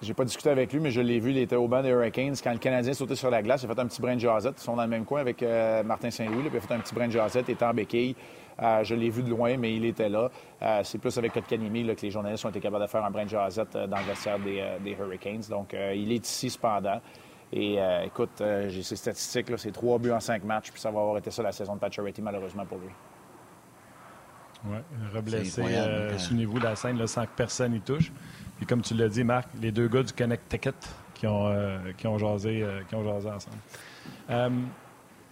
[0.00, 1.30] J'ai pas discuté avec lui, mais je l'ai vu.
[1.30, 2.34] Il était au banc des Hurricanes.
[2.42, 4.20] Quand le Canadien sautait sur la glace, il a fait un petit brin de.
[4.20, 6.44] Ils sont dans le même coin avec euh, Martin Saint-Louis.
[6.52, 7.14] Il a fait un petit brin de.
[7.14, 8.14] Il était en béquille.
[8.62, 10.30] Euh, je l'ai vu de loin, mais il était là.
[10.62, 13.24] Euh, c'est plus avec Kotkaniemi que les journalistes ont été capables de faire un brin
[13.24, 15.42] de dans le vestiaire des, Hurricanes.
[15.50, 17.00] Donc, il est ici cependant.
[17.52, 20.90] Et euh, écoute, euh, j'ai ces statistiques, c'est trois buts en cinq matchs, puis ça
[20.90, 22.88] va avoir été ça la saison de Pacioretty, malheureusement pour lui.
[24.66, 24.78] Oui,
[25.14, 28.12] reblessé, euh, souvenez-vous la scène là, sans que personne y touche.
[28.60, 30.72] Et comme tu l'as dit, Marc, les deux gars du Connect Ticket
[31.14, 31.52] qui ont,
[31.96, 34.60] qui ont, jasé, qui ont jasé ensemble.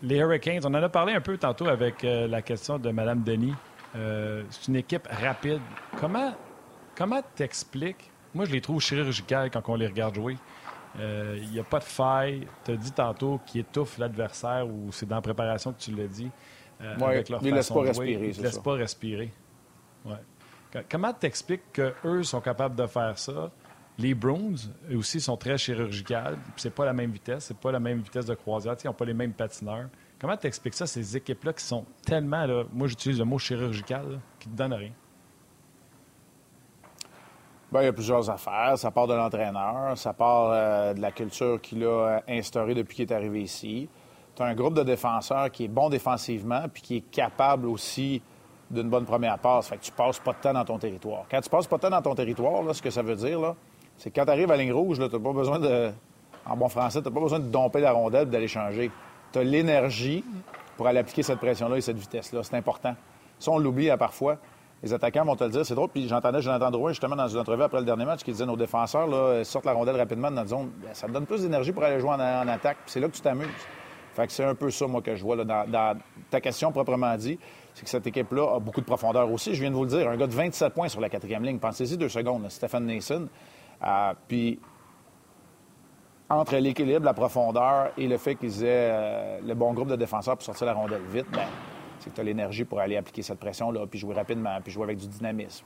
[0.03, 3.55] les Hurricanes, on en a parlé un peu tantôt avec la question de Mme Denis.
[3.93, 5.61] c'est une équipe rapide.
[6.01, 6.35] Comment
[6.97, 8.11] comment t'expliques?
[8.35, 10.37] Moi, je les trouve chirurgicales quand on les regarde jouer.
[10.99, 12.47] Il euh, n'y a pas de faille.
[12.65, 16.07] Tu as dit tantôt qu'ils étouffent l'adversaire ou c'est dans la préparation que tu l'as
[16.07, 16.31] dit.
[16.81, 18.29] Euh, avec leur ils ne laissent pas respirer.
[18.31, 19.33] Ils ne laissent pas respirer.
[20.05, 20.83] Ouais.
[20.91, 23.51] Comment t'expliques qu'eux sont capables de faire ça?
[23.99, 24.57] Les Bruins,
[24.91, 26.37] eux aussi, sont très chirurgicales.
[26.57, 28.77] C'est pas la même vitesse, c'est pas la même vitesse de croisière.
[28.83, 29.89] Ils n'ont pas les mêmes patineurs.
[30.19, 34.49] Comment t'expliques ça, ces équipes-là qui sont tellement, là, moi j'utilise le mot chirurgical, qui
[34.49, 34.93] ne te donnent rien?
[37.77, 38.79] Bien, il y a plusieurs affaires.
[38.79, 42.97] Ça part de l'entraîneur, ça part euh, de la culture qu'il a euh, instaurée depuis
[42.97, 43.87] qu'il est arrivé ici.
[44.35, 48.23] Tu as un groupe de défenseurs qui est bon défensivement puis qui est capable aussi
[48.71, 49.69] d'une bonne première passe.
[49.69, 51.27] Fait que tu passes pas de temps dans ton territoire.
[51.31, 53.55] Quand tu passes pas de temps dans ton territoire, là, ce que ça veut dire,
[53.99, 55.91] c'est que quand tu arrives à la ligne rouge, tu n'as pas besoin de.
[56.49, 58.91] En bon français, tu n'as pas besoin de domper la rondelle et d'aller changer.
[59.35, 60.25] Tu as l'énergie
[60.79, 62.43] pour aller appliquer cette pression-là et cette vitesse-là.
[62.43, 62.95] C'est important.
[63.39, 64.39] Ça, on l'oublie à parfois.
[64.83, 65.89] Les attaquants vont te le dire, c'est drôle.
[65.89, 68.57] Puis j'entendais Jonathan Drouin justement dans une entrevue après le dernier match qui disait nos
[68.57, 70.71] défenseurs là, sortent la rondelle rapidement dans notre zone.
[70.83, 72.79] Ben, ça te donne plus d'énergie pour aller jouer en, attaque.
[72.87, 73.49] c'est là que tu t'amuses.
[74.15, 75.99] Fait que c'est un peu ça, moi, que je vois dans,
[76.31, 77.39] ta question proprement dit.
[77.75, 79.55] C'est que cette équipe-là a beaucoup de profondeur aussi.
[79.55, 81.59] Je viens de vous le dire, un gars de 27 points sur la quatrième ligne.
[81.59, 83.29] Pensez-y deux secondes, Stéphane Nason.
[83.85, 84.59] Euh, puis
[86.31, 90.37] entre l'équilibre, la profondeur et le fait qu'ils aient euh, le bon groupe de défenseurs
[90.37, 91.47] pour sortir la rondelle vite, ben,
[92.07, 94.85] c'est que tu as l'énergie pour aller appliquer cette pression-là, puis jouer rapidement, puis jouer
[94.85, 95.65] avec du dynamisme.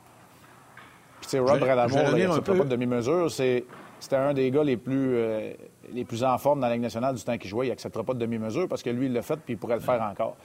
[1.20, 3.30] Puis, tu sais, Rob Bradamore, il a pas de demi-mesure.
[3.30, 5.52] C'était un des gars les plus, euh,
[5.92, 7.66] les plus en forme dans la Ligue nationale du temps qu'il jouait.
[7.66, 9.82] Il n'acceptera pas de demi-mesure parce que lui, il l'a fait, puis il pourrait le
[9.82, 10.36] faire encore.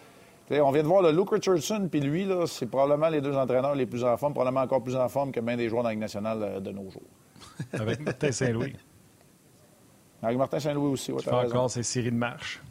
[0.51, 3.85] on vient de voir le Luke Richardson, puis lui, c'est probablement les deux entraîneurs les
[3.85, 6.01] plus en forme, probablement encore plus en forme que bien des joueurs dans la Ligue
[6.01, 7.07] nationale euh, de nos jours.
[7.73, 8.75] Avec Martin Saint-Louis.
[10.21, 11.19] Avec Martin Saint-Louis aussi, oui.
[11.19, 12.61] Qui fait encore ses séries de marches.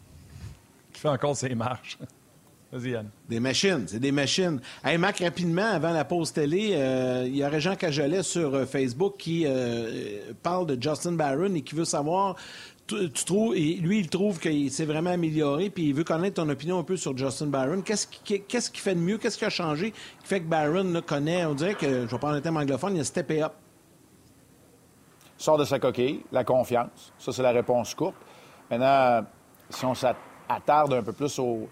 [0.93, 1.99] Qui fait encore ses marches.
[3.29, 4.61] Des machines, c'est des machines.
[4.83, 8.67] Hey, Mac, rapidement, avant la pause télé, euh, il y a Régent Cajolet sur euh,
[8.67, 12.35] Facebook qui euh, parle de Justin Barron et qui veut savoir
[12.89, 16.81] tu, trouves, lui, il trouve qu'il s'est vraiment amélioré, puis il veut connaître ton opinion
[16.81, 17.81] un peu sur Justin Barron.
[17.81, 19.19] Qu'est-ce qui, qui fait de mieux?
[19.19, 21.45] Qu'est-ce qui a changé qui fait que Barron le connaît?
[21.47, 23.53] On dirait que, je vais parler un thème anglophone, il a steppé up.
[25.39, 27.13] Sort de sa coquille, la confiance.
[27.19, 28.17] Ça, c'est la réponse courte.
[28.69, 29.25] Maintenant,
[29.71, 31.69] si on s'attarde un peu plus au,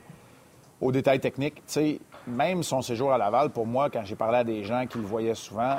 [0.83, 1.55] aux détails techniques.
[1.55, 4.85] Tu sais, même son séjour à Laval, pour moi, quand j'ai parlé à des gens
[4.87, 5.77] qui le voyaient souvent,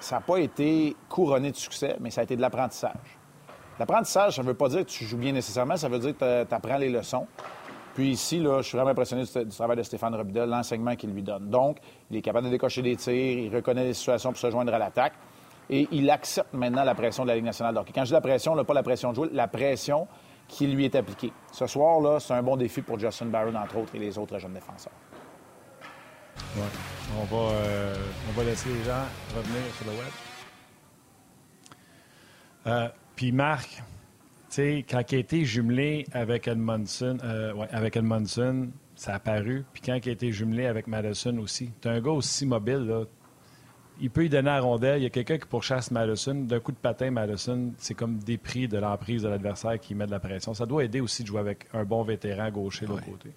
[0.00, 3.18] ça n'a pas été couronné de succès, mais ça a été de l'apprentissage.
[3.78, 6.44] L'apprentissage, ça ne veut pas dire que tu joues bien nécessairement, ça veut dire que
[6.44, 7.26] tu apprends les leçons.
[7.94, 11.22] Puis ici, là, je suis vraiment impressionné du, travail de Stéphane Robida, l'enseignement qu'il lui
[11.22, 11.48] donne.
[11.48, 11.78] Donc,
[12.10, 14.78] il est capable de décocher des tirs, il reconnaît les situations pour se joindre à
[14.78, 15.14] l'attaque
[15.68, 17.92] et il accepte maintenant la pression de la Ligue nationale d'hockey.
[17.94, 20.08] Quand je dis la pression, là, pas la pression de jouer, la pression
[20.50, 21.32] qui lui est appliqué.
[21.52, 24.38] Ce soir, là, c'est un bon défi pour Justin Barron, entre autres, et les autres
[24.38, 24.92] jeunes défenseurs.
[27.16, 27.94] On, va, euh,
[28.28, 29.04] on va laisser les gens
[29.36, 30.12] revenir sur le web.
[32.66, 33.82] Euh, puis Marc, tu
[34.48, 39.64] sais, quand il a été jumelé avec Edmondson, euh, ouais, avec Edmondson, ça a apparu.
[39.72, 41.70] Puis quand il a été jumelé avec Madison aussi.
[41.80, 43.04] Tu un gars aussi mobile, là
[44.00, 45.00] il peut y donner à rondelle.
[45.00, 46.34] Il y a quelqu'un qui pourchasse Madison.
[46.34, 50.06] D'un coup de patin, Madison, c'est comme des prix de l'emprise de l'adversaire qui met
[50.06, 50.54] de la pression.
[50.54, 53.30] Ça doit aider aussi de jouer avec un bon vétéran gaucher de l'autre côté.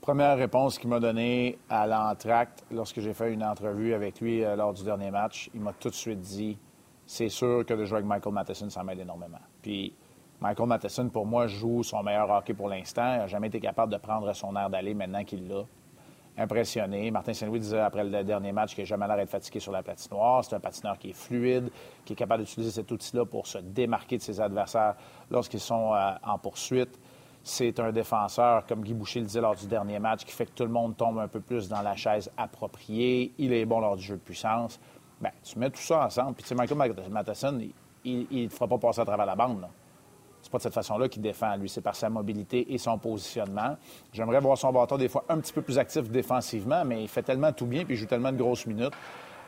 [0.00, 4.56] Première réponse qu'il m'a donnée à l'entracte lorsque j'ai fait une entrevue avec lui euh,
[4.56, 6.58] lors du dernier match, il m'a tout de suite dit
[7.06, 9.38] c'est sûr que de jouer avec Michael Matheson, ça m'aide énormément.
[9.62, 9.94] Puis
[10.40, 13.14] Michael Matheson, pour moi, joue son meilleur hockey pour l'instant.
[13.14, 15.62] Il n'a jamais été capable de prendre son air d'aller maintenant qu'il l'a
[16.36, 17.10] impressionné.
[17.10, 19.82] Martin Saint-Louis disait après le dernier match qu'il n'a jamais l'air d'être fatigué sur la
[19.82, 20.44] patinoire.
[20.44, 21.70] C'est un patineur qui est fluide,
[22.04, 24.94] qui est capable d'utiliser cet outil-là pour se démarquer de ses adversaires
[25.30, 26.98] lorsqu'ils sont euh, en poursuite.
[27.44, 30.52] C'est un défenseur, comme Guy Boucher le disait lors du dernier match, qui fait que
[30.52, 33.32] tout le monde tombe un peu plus dans la chaise appropriée.
[33.38, 34.78] Il est bon lors du jeu de puissance.
[35.20, 36.34] Bien, tu mets tout ça ensemble.
[36.34, 37.60] Puis, tu sais, Michael Matheson,
[38.04, 39.60] il ne fera pas passer à travers la bande.
[39.60, 39.68] Là
[40.52, 41.68] pas de cette façon-là qu'il défend, lui.
[41.68, 43.76] C'est par sa mobilité et son positionnement.
[44.12, 47.22] J'aimerais voir son bâton des fois un petit peu plus actif défensivement, mais il fait
[47.22, 48.92] tellement tout bien puis il joue tellement de grosses minutes.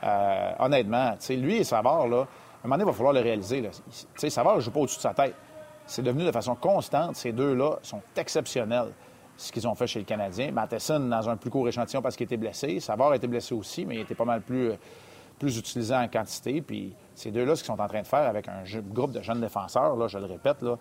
[0.03, 3.61] Euh, honnêtement, lui et Savard, là, à un moment donné, il va falloir le réaliser.
[3.61, 3.69] Là.
[4.17, 5.35] Savard ne joue pas au-dessus de sa tête.
[5.87, 7.17] C'est devenu de façon constante.
[7.17, 8.93] Ces deux-là sont exceptionnels,
[9.37, 10.51] ce qu'ils ont fait chez le Canadien.
[10.51, 12.81] Matheson, dans un plus court échantillon parce qu'il était blessé.
[12.81, 14.73] Savard a été blessé aussi, mais il était pas mal plus,
[15.39, 16.61] plus utilisé en quantité.
[16.61, 19.41] Puis ces deux-là, ce qu'ils sont en train de faire avec un groupe de jeunes
[19.41, 20.79] défenseurs, là, je le répète, là,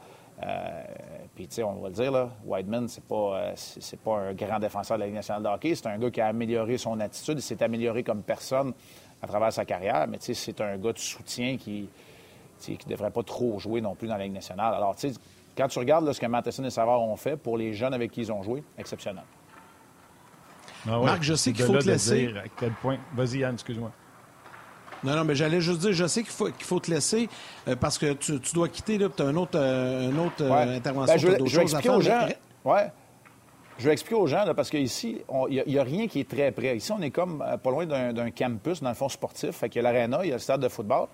[1.36, 4.60] puis, tu sais, on va le dire, là, Whiteman, c'est pas, c'est pas un grand
[4.60, 5.74] défenseur de la Ligue nationale de hockey.
[5.76, 7.38] C'est un gars qui a amélioré son attitude.
[7.38, 8.74] Il s'est amélioré comme personne
[9.22, 10.08] à travers sa carrière.
[10.08, 11.88] Mais, tu sais, c'est un gars de soutien qui
[12.60, 14.74] qui ne devrait pas trop jouer non plus dans la Ligue nationale.
[14.74, 15.20] Alors, tu sais,
[15.58, 18.22] quand tu regardes ce que Matheson et Savard ont fait pour les jeunes avec qui
[18.22, 19.24] ils ont joué, exceptionnel.
[20.88, 22.34] Ah Marc, je sais qu'il faut te laisser.
[22.38, 22.98] à quel point...
[23.16, 23.92] Vas-y, Yann, excuse-moi.
[25.04, 27.30] Non, non, mais j'allais juste dire, je sais qu'il faut, qu'il faut te laisser
[27.68, 31.14] euh, parce que tu, dois quitter, tu as une autre, euh, une autre euh, intervention.
[31.14, 32.28] Ben, je, vais, je vais expliquer aux gens.
[32.64, 32.92] Ouais.
[33.80, 36.52] Je vais expliquer aux gens, là, parce qu'ici, il n'y a, rien qui est très
[36.52, 36.78] près.
[36.78, 39.52] Ici, on est comme pas loin d'un, campus, dans le fond sportif.
[39.52, 41.08] Fait qu'il y a l'aréna, il y a le stade de football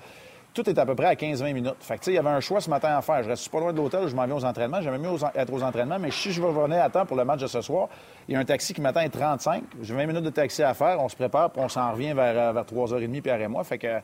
[0.53, 1.75] tout est à peu près à 15-20 minutes.
[1.79, 3.23] Fait que, il y avait un choix ce matin à faire.
[3.23, 4.81] Je reste pas loin de l'hôtel, je m'en viens aux entraînements.
[4.81, 7.47] J'aimais mieux être aux entraînements, mais si je venir à temps pour le match de
[7.47, 7.87] ce soir,
[8.27, 9.63] il y a un taxi qui m'attend à 35.
[9.81, 10.99] J'ai 20 minutes de taxi à faire.
[10.99, 13.63] On se prépare, puis on s'en revient vers, euh, vers 3h30, Pierre et moi.
[13.63, 13.99] Fait que,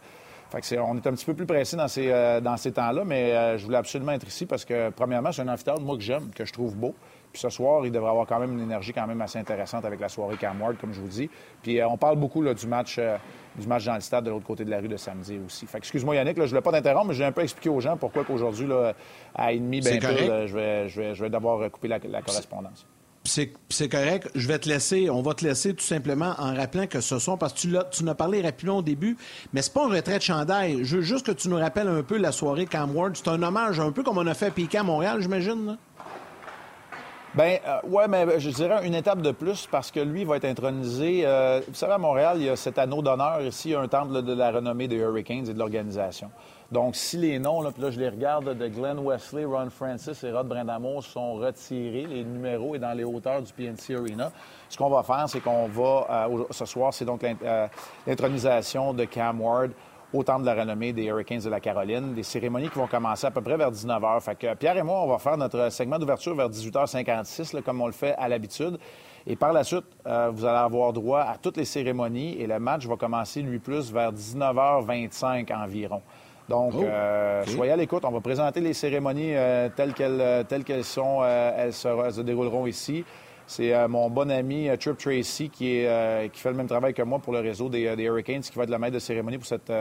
[0.51, 3.57] fait on est un petit peu plus pressé dans ces, euh, ces temps-là, mais euh,
[3.57, 6.45] je voulais absolument être ici parce que, premièrement, c'est un amphithéâtre, moi, que j'aime, que
[6.45, 6.95] je trouve beau.
[7.35, 9.99] Puis ce soir, il devrait avoir quand même une énergie quand même assez intéressante avec
[9.99, 11.29] la soirée Cam comme je vous dis.
[11.61, 12.97] Puis on parle beaucoup là, du match
[13.57, 15.65] du match dans le stade de l'autre côté de la rue de samedi aussi.
[15.65, 17.97] Fait excuse-moi Yannick, je ne voulais pas t'interrompre, mais j'ai un peu expliqué aux gens
[17.97, 18.67] pourquoi qu'aujourd'hui,
[19.35, 22.87] à demi, ben je vais, je vais, je vais d'abord couper la, correspondance.
[23.25, 24.29] C'est correct.
[24.33, 27.37] Je vais te laisser, on va te laisser tout simplement en rappelant que ce sont,
[27.37, 29.17] parce que tu l'as, tu as parlé rapidement au début,
[29.51, 30.85] mais c'est pas un retrait de chandail.
[30.85, 33.17] Je veux juste que tu nous rappelles un peu la soirée Cam Ward.
[33.17, 35.77] C'est un hommage un peu comme on a fait à à Montréal, j'imagine.
[37.35, 40.45] Ben euh, ouais, mais je dirais une étape de plus parce que lui va être
[40.45, 41.23] intronisé.
[41.25, 44.33] Euh, vous savez, à Montréal, il y a cet anneau d'honneur ici, un temple de
[44.33, 46.31] la renommée des Hurricanes et de l'organisation.
[46.71, 50.31] Donc, si les noms, là, là, je les regarde, de Glenn Wesley, Ron Francis et
[50.31, 54.31] Rod Brindamore sont retirés, les numéros et dans les hauteurs du PNC Arena,
[54.69, 57.21] ce qu'on va faire, c'est qu'on va, euh, ce soir, c'est donc
[58.07, 59.71] l'intronisation de Cam Ward
[60.15, 62.13] au Temple de la renommée des Hurricanes de la Caroline.
[62.13, 64.21] Des cérémonies qui vont commencer à peu près vers 19h.
[64.21, 67.87] Fait que Pierre et moi, on va faire notre segment d'ouverture vers 18h56, comme on
[67.87, 68.77] le fait à l'habitude.
[69.27, 72.59] Et par la suite, euh, vous allez avoir droit à toutes les cérémonies et le
[72.59, 76.01] match va commencer, lui, plus vers 19h25 environ.
[76.47, 78.05] Donc, oh, euh, soyez à l'écoute.
[78.05, 81.23] On va présenter les cérémonies euh, telles qu'elles sont.
[81.23, 83.03] elles se dérouleront ici.
[83.47, 87.03] C'est euh, mon bon ami euh, Trip Tracy euh, qui fait le même travail que
[87.03, 89.71] moi pour le réseau des, Hurricanes, qui va être le maître de cérémonie pour cette,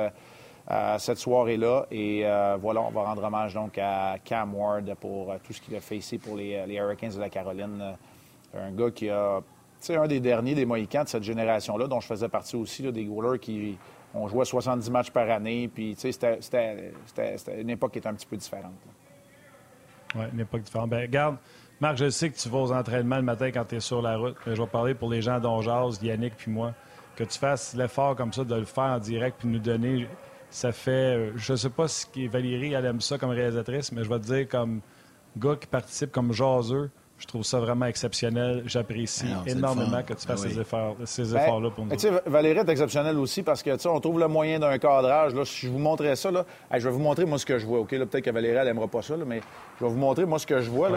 [0.98, 1.86] cette soirée-là.
[1.90, 2.24] Et
[2.60, 5.96] voilà, on va rendre hommage donc à Cam Ward pour tout ce qu'il a fait
[5.96, 7.96] ici pour les, Hurricanes de la Caroline.
[8.54, 9.40] Un gars qui a,
[9.82, 13.04] tu un des derniers des Mohicans de cette génération-là, dont je faisais partie aussi, des
[13.04, 13.76] goalers qui
[14.14, 15.68] ont joué 70 matchs par année.
[15.68, 18.72] Puis, tu sais, c'était une époque qui était un petit peu différente.
[20.14, 20.90] Oui, une époque différente.
[20.90, 21.36] Bien, regarde,
[21.80, 24.16] Marc, je sais que tu vas aux entraînements le matin quand tu es sur la
[24.16, 24.36] route.
[24.46, 25.60] Mais je vais parler pour les gens dont
[26.02, 26.72] Yannick puis moi.
[27.16, 30.08] Que tu fasses l'effort comme ça de le faire en direct puis nous donner.
[30.50, 31.32] Ça fait.
[31.36, 34.48] Je sais pas si Valérie, elle aime ça comme réalisatrice, mais je vais te dire
[34.48, 34.80] comme
[35.36, 36.90] gars qui participe comme jaseux.
[37.18, 38.64] Je trouve ça vraiment exceptionnel.
[38.66, 41.96] J'apprécie ah énormément que tu fasses ben ces, efforts, ces ben, efforts-là pour nous.
[42.26, 45.32] Valérie est exceptionnelle aussi parce que on trouve le moyen d'un cadrage.
[45.34, 47.66] Là, si je vous montrais ça, là, je vais vous montrer moi ce que je
[47.66, 47.80] vois.
[47.80, 49.40] OK, peut-être que Valérie, elle n'aimera pas ça, mais
[49.78, 50.90] je vais vous montrer moi ce que je vois.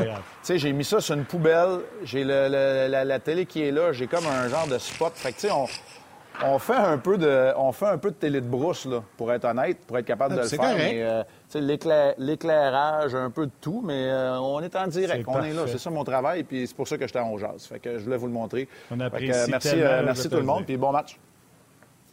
[0.43, 1.81] J'ai mis ça sur une poubelle.
[2.03, 3.93] J'ai la, télé qui est là.
[3.93, 5.13] J'ai comme un genre de spot.
[5.15, 5.67] Fait que, on,
[6.45, 9.31] on fait un peu de, on fait un peu de télé de brousse, là, pour
[9.31, 10.75] être honnête, pour être capable de le faire.
[10.75, 15.53] Mais, euh, l'éclairage, un peu de tout, mais euh, on est en direct, on est
[15.53, 15.63] là.
[15.67, 17.65] C'est ça mon travail, puis c'est pour ça que j'étais en jazz.
[17.67, 18.67] Fait que je voulais vous le montrer.
[18.91, 21.17] On apprécie merci, euh, merci tout le monde, puis bon match.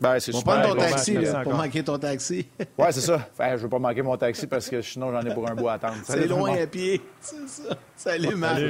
[0.00, 0.68] Ben, c'est super.
[0.68, 2.46] ton taxi, pour manquer ton taxi.
[2.78, 3.28] oui, c'est ça.
[3.32, 5.68] Enfin, je veux pas manquer mon taxi parce que sinon, j'en ai pour un bout
[5.68, 5.96] à attendre.
[6.02, 7.00] C'est loin à pied.
[7.20, 7.76] C'est ça.
[7.96, 8.60] Salut, Marc.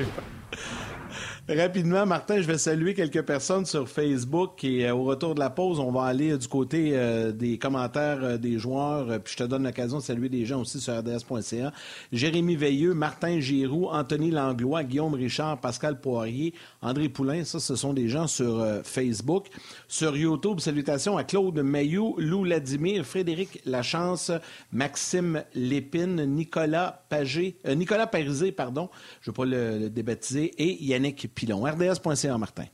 [1.46, 5.50] Rapidement, Martin, je vais saluer quelques personnes sur Facebook et euh, au retour de la
[5.50, 9.46] pause, on va aller du côté euh, des commentaires euh, des joueurs, puis je te
[9.46, 11.70] donne l'occasion de saluer des gens aussi sur rds.ca.
[12.12, 17.92] Jérémy Veilleux, Martin Giroux, Anthony Langlois, Guillaume Richard, Pascal Poirier, André Poulain, ça, ce sont
[17.92, 19.48] des gens sur Facebook.
[19.86, 24.32] Sur YouTube, salutations à Claude Mayou, Lou Ladimir, Frédéric Lachance,
[24.72, 28.88] Maxime Lépine, Nicolas Pagé, Nicolas Parisé, pardon,
[29.20, 31.64] je ne vais pas le, le débaptiser, et Yannick Pilon.
[31.64, 32.66] RDS.ca, Martin.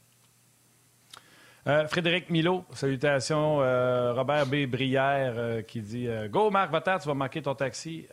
[1.66, 3.60] Euh, Frédéric Milo, salutations.
[3.60, 4.66] Euh, Robert B.
[4.66, 8.06] Brière euh, qui dit Go Marc Vater, tu vas manquer ton taxi.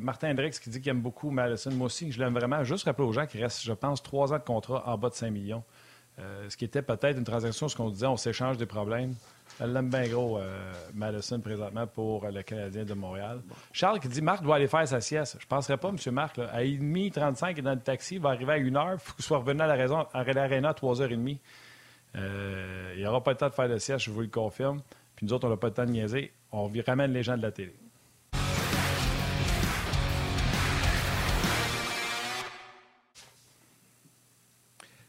[0.00, 1.70] Martin Hendrix qui dit qu'il aime beaucoup Madison.
[1.72, 2.64] Moi aussi, je l'aime vraiment.
[2.64, 5.14] Juste rappeler aux gens qu'il reste, je pense, trois ans de contrat en bas de
[5.14, 5.62] 5 millions.
[6.48, 9.14] ce qui était peut-être une transaction, ce qu'on disait, on s'échange des problèmes.
[9.60, 10.38] Elle l'aime bien gros,
[10.94, 13.40] Madison, présentement, pour le Canadien de Montréal.
[13.72, 15.36] Charles qui dit Marc doit aller faire sa sieste.
[15.38, 15.96] Je ne penserais pas, M.
[16.12, 16.36] Marc.
[16.36, 18.92] Là, à 1h35, 35 dans le taxi, il va arriver à 1h.
[18.94, 19.74] Il faut qu'il soit revenu à la
[20.12, 21.38] à l'aréna à 3h30.
[22.16, 24.80] Euh, il n'y aura pas le temps de faire le sieste, je vous le confirme.
[25.14, 26.32] Puis nous autres, on n'a pas le temps de niaiser.
[26.52, 27.74] On ramène les gens de la télé.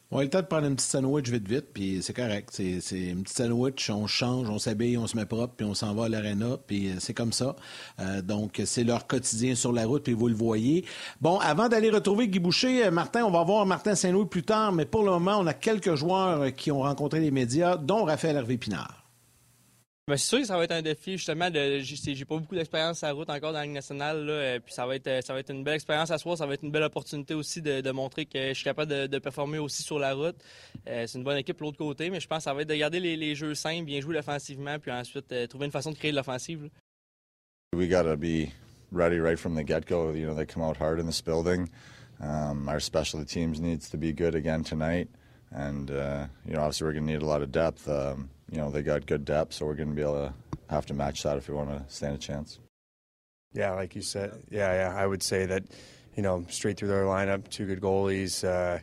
[0.09, 2.49] On a le temps de prendre une petite sandwich vite, vite, puis c'est correct.
[2.53, 5.93] C'est une petite sandwich, on change, on s'habille, on se met propre, puis on s'en
[5.93, 7.57] va à l'aréna, puis euh, c'est comme ça.
[7.99, 10.85] Euh, donc, c'est leur quotidien sur la route, puis vous le voyez.
[11.19, 14.71] Bon, avant d'aller retrouver Guy Boucher, euh, Martin, on va voir Martin Saint-Louis plus tard,
[14.71, 18.37] mais pour le moment, on a quelques joueurs qui ont rencontré les médias, dont Raphaël
[18.37, 19.06] Hervé Pinard.
[20.09, 21.49] Ben, c'est sûr que ça va être un défi, justement.
[21.51, 24.25] J'ai pas beaucoup d'expérience à route encore dans la Ligue nationale.
[24.25, 26.37] Là, euh, puis ça va, être, ça va être une belle expérience à soi.
[26.37, 29.59] Ça va être une belle opportunité aussi de, montrer que je suis capable de, performer
[29.59, 30.37] aussi sur la route.
[30.87, 32.69] Euh, c'est une bonne équipe de l'autre côté, mais je pense que ça va être
[32.69, 35.97] de garder les, jeux simples, bien jouer offensivement, puis ensuite euh, trouver une façon de
[35.97, 36.69] créer de l'offensive.
[37.75, 38.53] We gotta be
[38.93, 40.13] ready right from the get-go.
[40.13, 41.69] You know, they come out hard in this building.
[42.21, 45.09] Um, our specialty teams needs to be good again tonight.
[45.51, 47.89] And, uh, you know, obviously we're going need a lot of depth.
[47.89, 50.33] Um, you know, they got good depth, so we're going to be able to
[50.69, 52.59] have to match that if we want to stand a chance.
[53.53, 55.63] Yeah, like you said, yeah, yeah, I would say that,
[56.15, 58.79] you know, straight through their lineup, two good goalies, uh,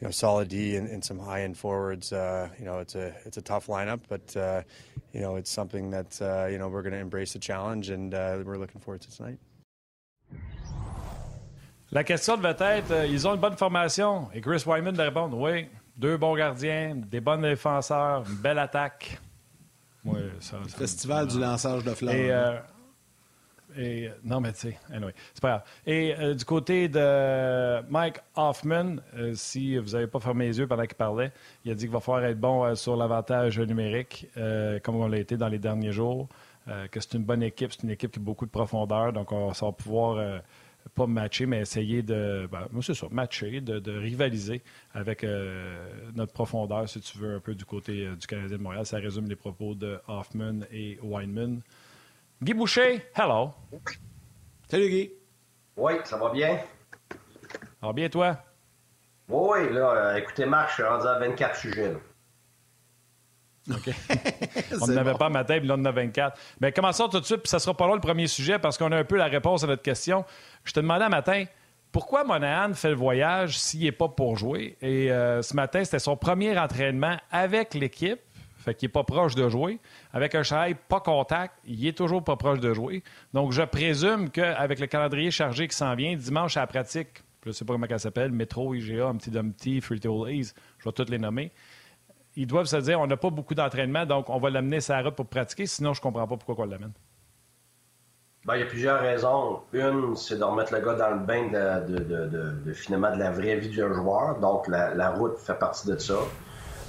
[0.00, 2.12] you know, solid D and, and some high end forwards.
[2.12, 4.62] Uh, you know, it's a it's a tough lineup, but uh,
[5.12, 8.12] you know, it's something that uh, you know we're going to embrace the challenge, and
[8.12, 9.38] uh, we're looking forward to tonight.
[11.92, 14.28] La question devait être, euh, ils ont une bonne formation.
[14.34, 19.20] Et Chris Wyman de répondre, oui, Deux bons gardiens, des bons défenseurs, une belle attaque.
[20.04, 22.14] Ouais, ça, Festival du lançage de fleurs.
[22.14, 22.58] Et, euh,
[23.76, 25.62] et, non, mais tu sais, anyway, c'est pas grave.
[25.86, 30.66] Et euh, du côté de Mike Hoffman, euh, si vous n'avez pas fermé les yeux
[30.66, 31.32] pendant qu'il parlait,
[31.64, 34.28] il a dit qu'il va falloir être bon sur l'avantage numérique,
[34.82, 36.28] comme on l'a été dans les derniers jours,
[36.66, 39.48] que c'est une bonne équipe, c'est une équipe qui a beaucoup de profondeur, donc on
[39.48, 40.40] va pouvoir
[40.94, 46.88] pas matcher, mais essayer de, ben, c'est ça, matcher, de, rivaliser avec euh, notre profondeur,
[46.88, 48.84] si tu veux, un peu du côté euh, du Canadien de Montréal.
[48.86, 51.60] Ça résume les propos de Hoffman et Weinman.
[52.42, 53.50] Guy Boucher, hello.
[54.68, 55.12] Salut Guy.
[55.76, 56.58] Oui, ça va bien?
[57.80, 58.38] Ça va bien, toi?
[59.28, 61.94] Oui, là, euh, écoutez, Marc, je suis rendu à 24 sujets.
[64.80, 66.38] On n'avait pas ma table, là, on en a 24.
[66.60, 68.92] Mais commençons tout de suite, puis ça sera pas là le premier sujet parce qu'on
[68.92, 70.24] a un peu la réponse à notre question.
[70.64, 71.44] Je te demandais un matin,
[71.92, 74.76] pourquoi Monahan fait le voyage s'il n'est pas pour jouer?
[74.82, 78.20] Et euh, ce matin, c'était son premier entraînement avec l'équipe.
[78.58, 79.78] Fait qu'il n'est pas proche de jouer.
[80.12, 83.02] Avec un chandail pas contact, il est toujours pas proche de jouer.
[83.34, 87.50] Donc, je présume qu'avec le calendrier chargé qui s'en vient, dimanche à la pratique, je
[87.50, 90.00] ne sais pas comment elle s'appelle, Métro, IGA, Humpty Dumpty, Free
[90.30, 91.52] Ease, je vais toutes les nommer
[92.36, 95.14] ils doivent se dire on n'a pas beaucoup d'entraînement, donc on va l'amener sur route
[95.14, 96.92] pour pratiquer, sinon je ne comprends pas pourquoi on l'amène.
[98.44, 99.60] Ben, il y a plusieurs raisons.
[99.72, 103.74] Une, c'est de remettre le gars dans le bain de, finalement de la vraie vie
[103.74, 104.38] d'un joueur.
[104.38, 106.18] Donc, la, route fait partie de ça.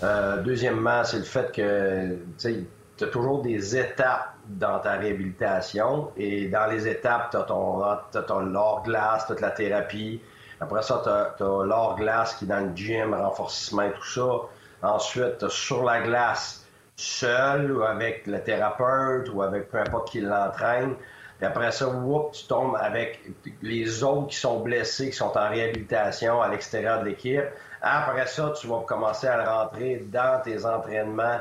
[0.03, 6.11] Euh, deuxièmement, c'est le fait que tu as toujours des étapes dans ta réhabilitation.
[6.17, 7.81] Et dans les étapes, tu as ton,
[8.27, 10.19] ton l'or-glace, toute la thérapie.
[10.59, 14.25] Après ça, tu as, as l'or-glace qui est dans le gym, renforcement et tout ça.
[14.85, 20.95] Ensuite, sur la glace, seul ou avec le thérapeute ou avec peu importe qui l'entraîne.
[21.41, 21.87] Et après ça,
[22.31, 23.19] tu tombes avec
[23.61, 27.43] les autres qui sont blessés, qui sont en réhabilitation à l'extérieur de l'équipe.
[27.81, 31.39] Après ça, tu vas commencer à rentrer dans tes entraînements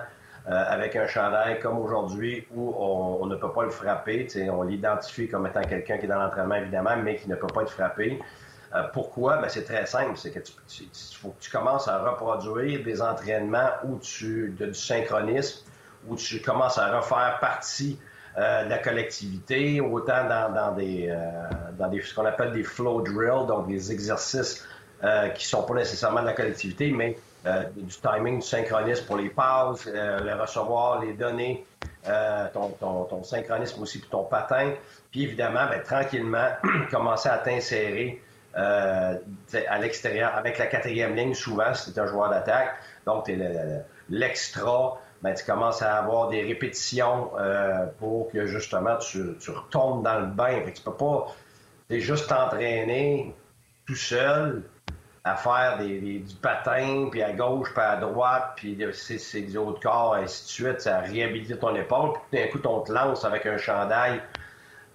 [0.48, 4.26] euh, avec un chandail comme aujourd'hui où on, ne peut pas le frapper.
[4.50, 7.62] on l'identifie comme étant quelqu'un qui est dans l'entraînement, évidemment, mais qui ne peut pas
[7.62, 8.18] être frappé.
[8.74, 9.36] Euh, pourquoi?
[9.36, 10.16] Ben, c'est très simple.
[10.16, 10.52] C'est que tu,
[11.16, 15.64] faut que tu commences à reproduire des entraînements où tu, de, du synchronisme,
[16.08, 17.98] où tu commences à refaire partie
[18.36, 21.16] euh, de la collectivité, autant dans, dans des, euh,
[21.78, 24.66] dans des, ce qu'on appelle des flow drills, donc des exercices
[25.34, 27.18] qui sont pas nécessairement de la collectivité, mais
[27.76, 31.66] du timing, du synchronisme pour les passes, les recevoir, les données,
[32.54, 34.72] ton, ton, ton, synchronisme aussi pour ton patin.
[35.10, 36.48] Puis évidemment, ben, tranquillement,
[36.90, 38.22] commencer à t'insérer
[38.56, 39.16] euh,
[39.68, 42.74] à l'extérieur, avec la quatrième ligne, souvent, c'est un joueur d'attaque.
[43.06, 43.38] Donc, tu
[44.10, 45.00] l'extra.
[45.22, 50.20] Ben, tu commences à avoir des répétitions euh, pour que justement tu, tu, retombes dans
[50.20, 50.60] le bain.
[50.62, 51.28] Fait que tu peux pas
[51.88, 53.34] es juste t'entraîner
[53.86, 54.62] tout seul
[55.24, 59.72] à faire des, du patin, puis à gauche, puis à droite, puis c'est du haut
[59.72, 60.80] de corps, ainsi de suite.
[60.82, 64.20] Ça réhabilite ton épaule, puis d'un coup, on te lance avec un chandail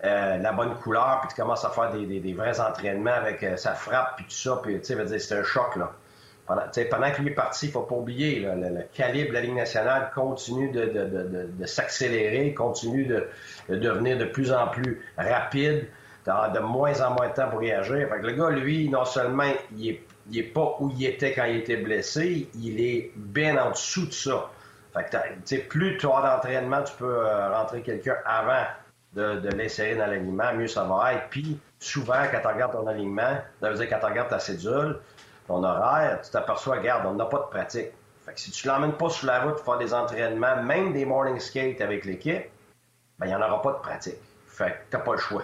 [0.06, 3.74] euh, la bonne couleur, puis tu commences à faire des, vrais entraînements avec euh, sa
[3.74, 5.92] frappe, puis tout ça, puis tu sais, c'est un choc, là.
[6.48, 9.56] Pendant, pendant que lui est parti, il faut pas oublier, le, calibre de la Ligue
[9.56, 13.28] nationale continue de, s'accélérer, continue de,
[13.70, 15.88] devenir de plus en plus rapide,
[16.26, 18.10] de moins en moins de temps pour réagir.
[18.10, 20.00] Fait que le gars, lui, non seulement il
[20.34, 24.14] est, pas où il était quand il était blessé, il est bien en dessous de
[24.14, 24.50] ça.
[24.96, 28.66] Fait que, plus tu as d'entraînement, tu peux euh, rentrer quelqu'un avant
[29.14, 31.30] de, l'insérer dans l'alignement, mieux ça va être.
[31.30, 35.00] Puis, souvent, quand tu regardes ton alignement, ça veut dire quand tu regardes ta cédule,
[35.48, 37.92] ton horaire, tu t'aperçois, regarde, on n'a pas de pratique.
[38.26, 41.06] Fait que si tu l'emmènes pas sur la route pour faire des entraînements, même des
[41.06, 42.46] morning skates avec l'équipe,
[43.18, 44.20] ben, il n'y en aura pas de pratique.
[44.48, 45.44] Fait que t'as pas le choix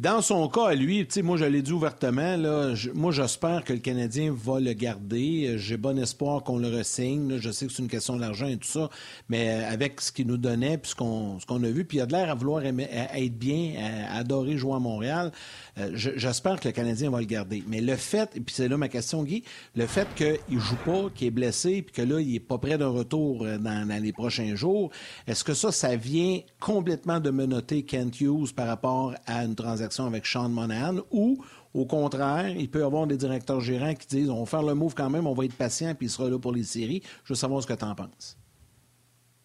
[0.00, 4.34] dans son cas, lui, moi, je l'ai dit ouvertement, là, moi, j'espère que le Canadien
[4.36, 5.54] va le garder.
[5.56, 7.38] J'ai bon espoir qu'on le ressigne.
[7.38, 8.90] Je sais que c'est une question d'argent et tout ça,
[9.28, 12.06] mais euh, avec ce qu'il nous donnait, puis ce qu'on, a vu, puis il a
[12.06, 13.74] de l'air à vouloir être bien,
[14.10, 15.32] à, adorer jouer à Montréal,
[15.78, 17.62] euh, j'espère que le Canadien va le garder.
[17.66, 19.44] Mais le fait, et puis c'est là ma question, Guy,
[19.74, 22.76] le fait qu'il joue pas, qu'il est blessé, puis que là, il est pas près
[22.76, 24.90] d'un retour euh, dans, dans les prochains jours,
[25.26, 29.85] est-ce que ça, ça vient complètement de menotter Kent Hughes par rapport à une transaction
[30.06, 31.42] avec Sean Monahan ou
[31.74, 34.74] au contraire, il peut y avoir des directeurs gérants qui disent on va faire le
[34.74, 37.02] move quand même, on va être patient, puis il sera là pour les séries.
[37.24, 38.38] Je veux savoir ce que tu en penses.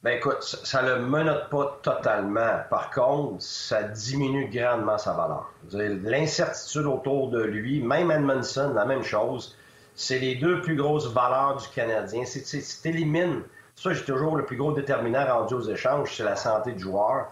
[0.04, 2.62] Ben écoute, ça ne le menote pas totalement.
[2.72, 5.52] Par contre, ça diminue grandement sa valeur.
[5.72, 9.56] L'incertitude autour de lui, même Edmondson, la même chose,
[9.94, 12.24] c'est les deux plus grosses valeurs du Canadien.
[12.26, 13.44] C'est t'élimines.
[13.76, 17.28] Ça, j'ai toujours le plus gros déterminant rendu aux échanges, c'est la santé du joueur.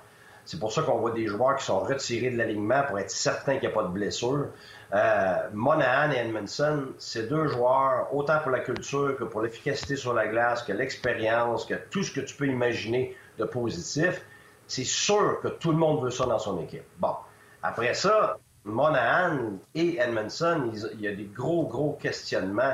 [0.50, 3.60] C'est pour ça qu'on voit des joueurs qui sont retirés de l'alignement pour être certain
[3.60, 4.48] qu'il n'y a pas de blessure.
[4.96, 10.12] Euh, Monahan et Edmondson, c'est deux joueurs, autant pour la culture que pour l'efficacité sur
[10.16, 14.26] la glace, que l'expérience, que tout ce que tu peux imaginer de positif.
[14.66, 16.82] C'est sûr que tout le monde veut ça dans son équipe.
[16.98, 17.14] Bon,
[17.62, 22.74] après ça, Monahan et Edmondson, il y a des gros, gros questionnements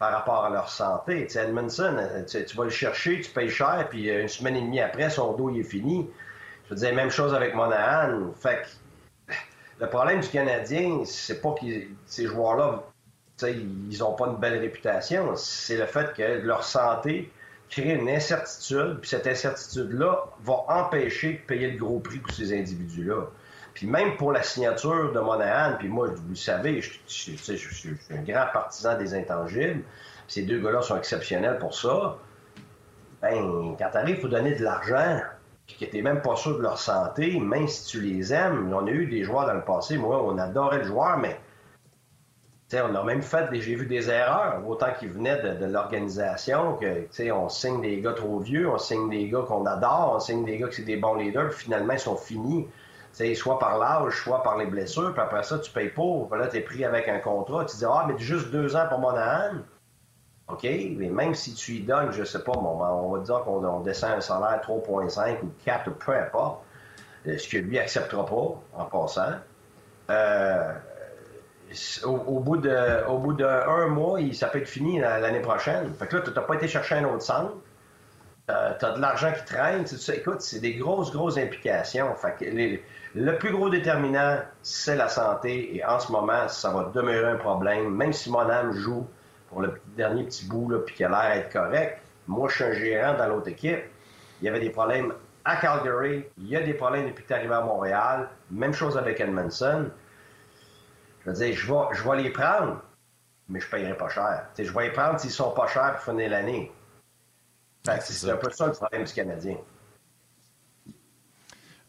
[0.00, 1.28] par rapport à leur santé.
[1.28, 4.56] Tu Edmondson, euh, tu, tu, vas le chercher, tu payes cher, puis euh, une semaine
[4.56, 6.10] et demie après, son dos il est fini.
[6.66, 8.32] Je veux dire, même chose avec Monahan.
[8.40, 9.34] Fait que
[9.80, 11.66] le problème du Canadien, c'est pas que
[12.06, 12.82] ces joueurs-là,
[13.42, 15.34] ils n'ont pas une belle réputation.
[15.36, 17.30] C'est le fait que leur santé
[17.68, 22.56] crée une incertitude, puis cette incertitude-là va empêcher de payer le gros prix pour ces
[22.56, 23.26] individus-là.
[23.74, 28.22] Puis même pour la signature de Monahan, puis moi, vous le savez, je, suis un
[28.22, 29.82] grand partisan des intangibles.
[30.28, 32.16] Ces deux gars-là sont exceptionnels pour ça.
[33.20, 35.20] Ben, quand t'arrives, il faut donner de l'argent
[35.66, 38.72] qui n'étaient même pas sûrs de leur santé, même si tu les aimes.
[38.72, 41.38] On a eu des joueurs dans le passé, moi, on adorait le joueur, mais
[42.82, 47.48] on a même fait, j'ai vu des erreurs, autant qu'ils venaient de, l'organisation, que on
[47.48, 50.68] signe des gars trop vieux, on signe des gars qu'on adore, on signe des gars
[50.68, 52.68] qui sont des bons leaders, puis finalement, ils sont finis.
[53.34, 56.48] soit par l'âge, soit par les blessures, puis après ça, tu payes pour, puis là,
[56.48, 59.58] tu es pris avec un contrat, tu dis Ah, mais juste deux ans pour Monahan.
[60.48, 64.12] OK, mais même si tu y donnes, je sais pas, on va dire qu'on descend
[64.12, 66.62] un salaire 3,5 ou 4 ou peu importe,
[67.26, 69.32] euh, ce que lui acceptera pas en passant.
[70.10, 70.74] Euh,
[72.04, 75.92] au, bout d'un mois, ça peut être fini l'année prochaine.
[75.94, 77.54] Fait que là, tu n'as pas été chercher un autre centre.
[78.46, 79.84] Tu as de l'argent qui traîne.
[79.84, 82.14] Tu sais, écoute, c'est des grosses, grosses implications.
[82.16, 82.44] Fait que
[83.14, 85.74] le plus gros déterminant, c'est la santé.
[85.74, 87.94] Et en ce moment, ça va demeurer un problème.
[87.94, 89.06] Même si mon âme joue
[89.54, 92.02] pour le dernier petit bout, là, puis qui a l'air d'être correct.
[92.26, 93.84] Moi, je suis un gérant dans l'autre équipe.
[94.40, 96.24] Il y avait des problèmes à Calgary.
[96.38, 98.28] Il y a des problèmes depuis que tu arrivé à Montréal.
[98.50, 99.90] Même chose avec Edmondson.
[101.20, 102.82] Je veux dire, je vais, je les prendre,
[103.48, 104.46] mais je ne payerai pas cher.
[104.58, 106.72] je vais les prendre s'ils sont pas chers pour finir l'année.
[107.84, 109.56] c'est un peu ça le problème du Canadien.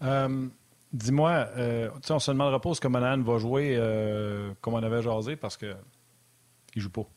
[0.03, 0.47] Euh,
[0.93, 5.01] dis-moi, euh, on se demandera pas ce que Monahan va jouer euh, comme on avait
[5.01, 5.75] jasé parce que
[6.75, 7.07] il joue pas.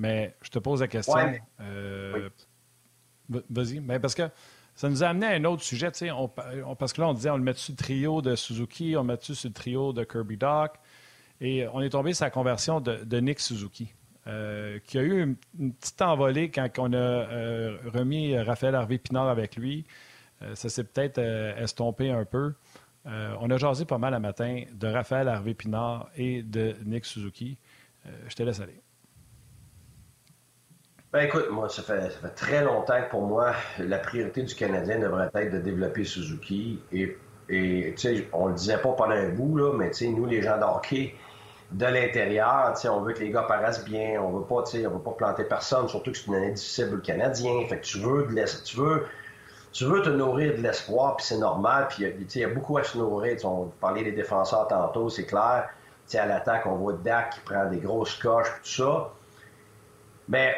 [0.00, 1.14] Mais je te pose la question.
[1.60, 2.30] Euh,
[3.50, 3.80] vas-y.
[3.80, 4.22] Mais parce que
[4.74, 5.90] ça nous a amené à un autre sujet.
[6.78, 9.08] parce que là, on disait, on le met sur le trio de Suzuki, on le
[9.08, 10.76] met sur le trio de Kirby Doc.
[11.42, 13.92] Et on est tombé sur la conversion de, Nick Suzuki,
[14.26, 15.22] euh, qui a eu
[15.58, 19.84] une, petite envolée quand on a euh, remis Raphaël Harvey Pinard avec lui.
[20.54, 22.54] ça s'est peut-être estompé un peu.
[23.04, 27.58] on a jasé pas mal à matin de Raphaël Harvey Pinard et de Nick Suzuki.
[28.28, 28.80] je te laisse aller.
[31.12, 35.28] Ben écoute, moi, ça fait, très longtemps que pour moi, la priorité du Canadien devrait
[35.34, 36.78] être de développer Suzuki.
[36.92, 37.16] Et,
[37.48, 40.40] tu sais, on le disait pas pendant un bout, là, mais tu sais, nous, les
[40.40, 41.16] gens d'hockey,
[41.72, 44.78] de l'intérieur, tu sais, on veut que les gars paraissent bien, on veut pas, tu
[44.78, 47.66] sais, on veut pas planter personne, surtout que c'est une année difficile pour le Canadien.
[47.68, 49.06] Fait que tu veux de tu veux,
[49.72, 52.84] tu veux te nourrir de l'espoir, puis c'est normal, puis il y a beaucoup à
[52.84, 53.36] se nourrir.
[53.44, 55.70] on parlait des défenseurs tantôt, c'est clair.
[56.06, 59.10] Tu sais, à l'attaque, on voit Dak qui prend des grosses coches, tout ça.
[60.28, 60.54] Mais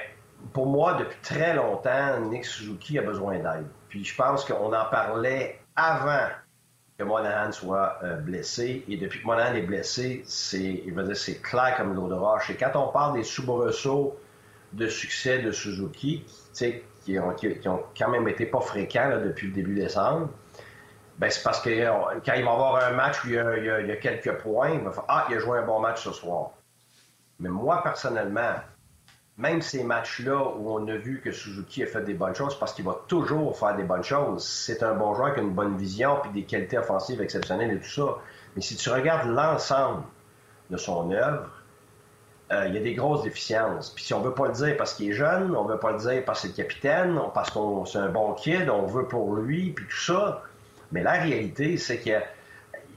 [0.53, 3.66] pour moi, depuis très longtemps, Nick Suzuki a besoin d'aide.
[3.88, 6.28] Puis je pense qu'on en parlait avant
[6.99, 8.84] que Monahan soit euh, blessé.
[8.88, 10.82] Et depuis que Monahan est blessé, c'est,
[11.14, 12.51] c'est clair comme l'eau de roche.
[12.51, 14.18] Et quand on parle des soubresauts
[14.72, 16.24] de succès de Suzuki,
[17.05, 20.28] qui ont, qui, ont quand même été pas fréquents depuis le début décembre,
[21.18, 21.70] ben c'est parce que
[22.24, 25.05] quand il va avoir un match où il y a, quelques points, il va faire
[25.09, 26.53] Ah, il a joué un bon match ce soir.
[27.38, 28.55] Mais moi, personnellement,
[29.39, 32.74] même ces matchs-là où on a vu que Suzuki a fait des bonnes choses, parce
[32.74, 34.45] qu'il va toujours faire des bonnes choses.
[34.45, 37.80] C'est un bon joueur qui a une bonne vision puis des qualités offensives exceptionnelles et
[37.80, 38.18] tout ça.
[38.55, 40.03] Mais si tu regardes l'ensemble
[40.70, 41.49] de son œuvre,
[42.53, 43.91] euh, il y a des grosses déficiences.
[43.91, 45.99] Puis si on veut pas le dire parce qu'il est jeune, on veut pas le
[45.99, 49.35] dire parce que c'est le capitaine, parce qu'on c'est un bon kid, on veut pour
[49.35, 50.43] lui, puis tout ça.
[50.91, 52.20] Mais la réalité, c'est que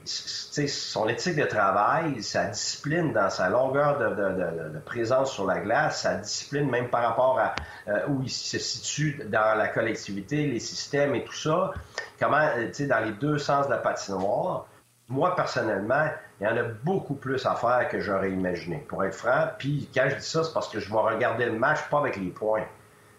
[0.06, 6.16] son éthique de travail, sa discipline dans sa longueur de, présence sur la glace, sa
[6.16, 7.56] discipline même par rapport à
[7.88, 11.74] euh, où il se situe dans la collectivité, les systèmes et tout ça,
[12.20, 14.68] comment, euh, tu sais, dans les deux sens de la patinoire,
[15.08, 16.08] moi, personnellement,
[16.40, 19.50] il y en a beaucoup plus à faire que j'aurais imaginé, pour être franc.
[19.58, 22.18] Puis, quand je dis ça, c'est parce que je vais regarder le match pas avec
[22.18, 22.66] les points.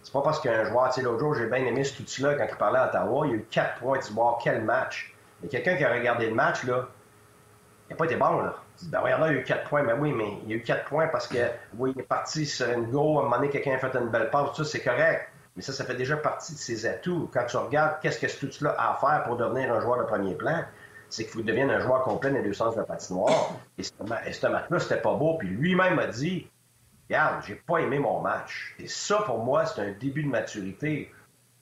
[0.03, 2.47] C'est pas parce qu'un joueur, tu sais, l'autre jour, j'ai bien aimé ce outil-là quand
[2.49, 5.16] il parlait à Ottawa, il y a eu quatre points, tu vois, quel match.
[5.43, 6.89] Mais quelqu'un qui a regardé le match, là,
[7.89, 8.57] il n'a pas été bon, là.
[8.85, 9.83] Ben, il y a eu quatre points.
[9.83, 11.39] Mais oui, mais il y a eu quatre points parce que,
[11.79, 13.19] oui, il est parti sur une go.
[13.19, 14.51] À un moment donné, quelqu'un a fait une belle passe.
[14.51, 15.29] Tout ça, c'est correct.
[15.55, 17.31] Mais ça, ça fait déjà partie de ses atouts.
[17.33, 20.05] Quand tu regardes qu'est-ce que tout cela a à faire pour devenir un joueur de
[20.05, 20.65] premier plan,
[21.09, 23.53] c'est qu'il faut devienne un joueur complet dans les deux sens de la patinoire.
[23.79, 25.39] Et ce match-là, c'était pas beau.
[25.39, 26.51] Puis lui-même a dit
[27.09, 28.75] Regarde, j'ai pas aimé mon match.
[28.79, 31.13] Et ça, pour moi, c'est un début de maturité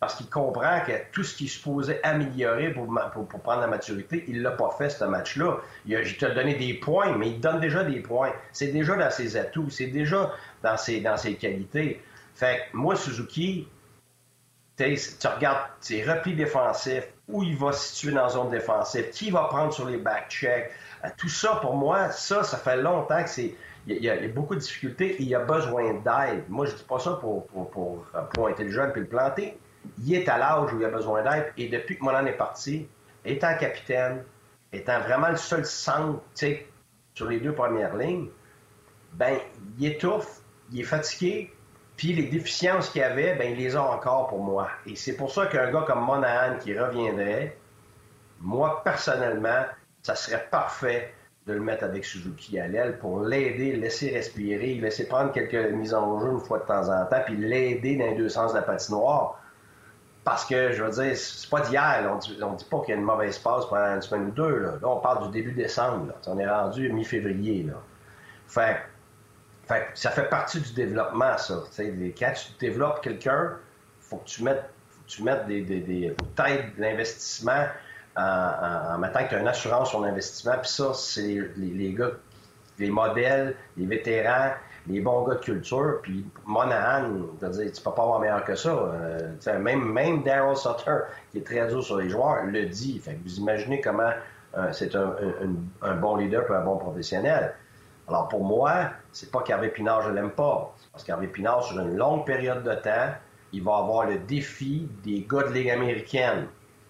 [0.05, 4.43] parce qu'il comprend que tout ce qu'il supposait améliorer pour, pour, prendre la maturité, il
[4.43, 5.61] l'a pas fait, ce match-là.
[5.87, 8.31] Il, il t'a donné des points, mais il donne déjà des points.
[8.53, 10.31] C'est déjà dans ses atouts, c'est déjà
[10.63, 12.03] dans ses, dans ses qualités.
[12.35, 13.67] Fait que moi, Suzuki,
[14.77, 14.85] tu
[15.27, 19.45] regardes ses replis défensifs, où il va se situer dans la zone défensive, qui va
[19.45, 20.71] prendre sur les back-checks.
[21.03, 23.55] Euh, tout ça, pour moi, ça, ça fait longtemps que c'est
[23.87, 26.45] il y, a, beaucoup de difficultés et il y a besoin d'aide.
[26.51, 29.59] Moi, je dis pas ça pour, pour, pour pointer le jeune puis le planter
[30.05, 31.53] il est à l'âge où il a besoin d'aide.
[31.57, 32.87] Et depuis que Monan est parti,
[33.25, 34.25] étant capitaine,
[34.73, 36.21] étant vraiment le seul centre
[37.15, 38.29] sur les deux premières lignes,
[39.13, 39.39] ben,
[39.79, 40.41] il étouffe,
[40.73, 41.53] il est fatigué,
[41.97, 44.69] puis les déficiences qu'il avait, ben, il les a encore pour moi.
[44.87, 47.57] Et c'est pour ça qu'un gars comme Monahan qui reviendrait,
[48.41, 49.65] moi, personnellement,
[50.03, 51.15] ça serait parfait
[51.47, 55.95] de le mettre avec Suzuki à l'aile pour l'aider, laisser respirer, laisser prendre quelques mises
[55.95, 58.59] en jeu une fois de temps en temps, puis l'aider dans les deux sens de
[58.59, 59.39] la patinoire.
[60.25, 62.11] Parce que, je veux dire, c'est pas d'hier.
[62.11, 64.59] On dit, dit pas qu'il y a une mauvaise passe pendant une semaine ou deux.
[64.59, 66.15] Là, on parle du début décembre.
[66.27, 67.67] On est rendu mi-février.
[68.49, 68.79] Fait,
[69.67, 71.63] fait, ça fait partie du développement, ça.
[71.77, 73.57] quand tu développes quelqu'un,
[74.01, 74.65] faut que tu mettes,
[75.07, 77.67] tu mettes des, des, des têtes d'investissement
[78.17, 80.57] en, mettant que tu as une assurance sur l'investissement.
[80.61, 82.13] Puis ça, c'est les, les, gars,
[82.79, 84.53] les modèles, les vétérans,
[84.87, 86.01] les bons gars de culture.
[86.03, 87.11] Puis Monahan,
[87.41, 88.71] tu peux pas avoir meilleur que ça.
[88.71, 90.99] Euh, même même Daryl Sutter,
[91.31, 92.99] qui est très dur sur les joueurs, le dit.
[92.99, 94.13] Fait que vous imaginez comment
[94.57, 95.15] euh, c'est un,
[95.83, 97.55] un, bon leader et un bon professionnel.
[98.07, 100.75] Alors pour moi, c'est pas qu'Hervé Pinard, je l'aime pas.
[100.79, 103.15] C'est parce qu'Hervé Pinard, sur une longue période de temps,
[103.53, 106.47] il va avoir le défi des gars de Ligue américaine.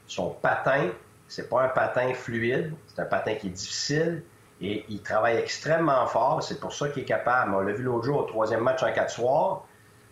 [0.06, 0.90] Son patin,
[1.28, 4.22] c'est pas un patin fluide, c'est un patin qui est difficile,
[4.64, 6.42] et il travaille extrêmement fort.
[6.42, 7.54] C'est pour ça qu'il est capable.
[7.54, 9.64] On l'a vu l'autre jour au troisième match en quatre soirs.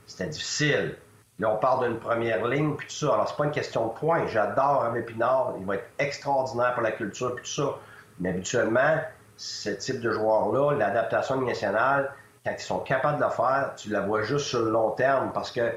[0.06, 0.96] C'était difficile.
[1.38, 3.14] Là, on parle d'une première ligne, puis tout ça.
[3.14, 4.26] Alors, c'est pas une question de points.
[4.26, 5.54] J'adore Hervé Pinard.
[5.58, 7.78] Il va être extraordinaire pour la culture, puis tout ça.
[8.20, 8.98] Mais habituellement,
[9.36, 12.12] ce type de joueur-là, l'adaptation nationale,
[12.44, 15.32] quand ils sont capables de le faire, tu la vois juste sur le long terme.
[15.32, 15.72] Parce que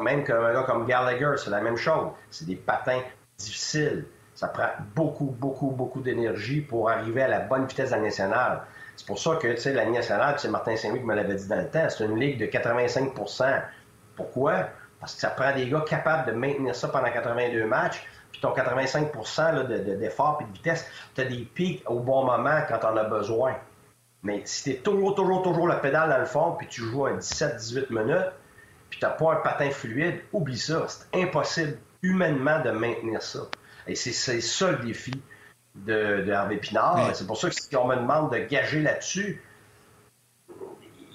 [0.00, 2.08] même un gars comme Gallagher, c'est la même chose.
[2.30, 3.02] C'est des patins
[3.36, 4.06] difficiles.
[4.34, 8.62] Ça prend beaucoup, beaucoup, beaucoup d'énergie pour arriver à la bonne vitesse de la nationale.
[8.96, 11.48] C'est pour ça que, tu sais, la nationale, c'est Martin Saint-Louis qui me l'avait dit
[11.48, 13.62] dans le temps, c'est une ligue de 85%
[14.16, 14.68] Pourquoi?
[15.00, 18.04] Parce que ça prend des gars capables de maintenir ça pendant 82 matchs.
[18.32, 22.80] Puis ton 85% d'effort et de vitesse, tu as des pics au bon moment quand
[22.82, 23.54] on a besoin.
[24.24, 27.06] Mais si tu es toujours, toujours, toujours le pédale dans le fond, puis tu joues
[27.06, 28.32] à 17-18 minutes,
[28.90, 30.86] puis tu n'as pas un patin fluide, oublie ça.
[30.88, 33.40] C'est impossible humainement de maintenir ça.
[33.86, 35.12] Et c'est ça le défi
[35.74, 37.14] de, de Harvey Pinard.
[37.14, 39.42] C'est pour ça que si on me demande de gager là-dessus,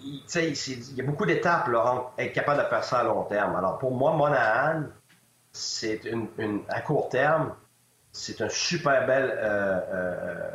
[0.03, 3.55] il, il, y a beaucoup d'étapes, Laurent, être capable de faire ça à long terme.
[3.55, 4.83] Alors pour moi, Monahan,
[5.51, 7.53] c'est une, à court terme,
[8.11, 10.49] c'est une super belle euh, euh,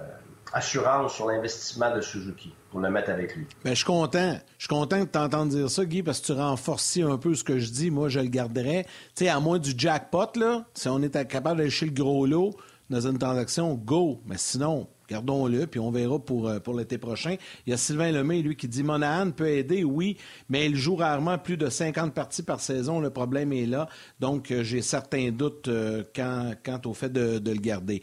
[0.53, 3.47] assurance sur l'investissement de Suzuki pour mettre avec lui.
[3.65, 4.37] Mais je suis content.
[4.59, 7.45] Je suis content de t'entendre dire ça, Guy, parce que tu renforces un peu ce
[7.45, 7.89] que je dis.
[7.89, 8.85] Moi, je le garderais.
[9.15, 12.27] Tu sais, à moins du jackpot, là, si on est capable d'aller chez le gros
[12.27, 12.53] lot
[12.91, 14.21] dans une transaction, go.
[14.27, 17.37] Mais sinon, Gardons-le, puis on verra pour, euh, pour l'été prochain.
[17.67, 20.17] Il y a Sylvain Lemay, lui, qui dit Monahan peut aider, oui,
[20.49, 23.01] mais il joue rarement plus de 50 parties par saison.
[23.01, 23.89] Le problème est là.
[24.21, 28.03] Donc, euh, j'ai certains doutes euh, quant, quant, au fait de, le garder.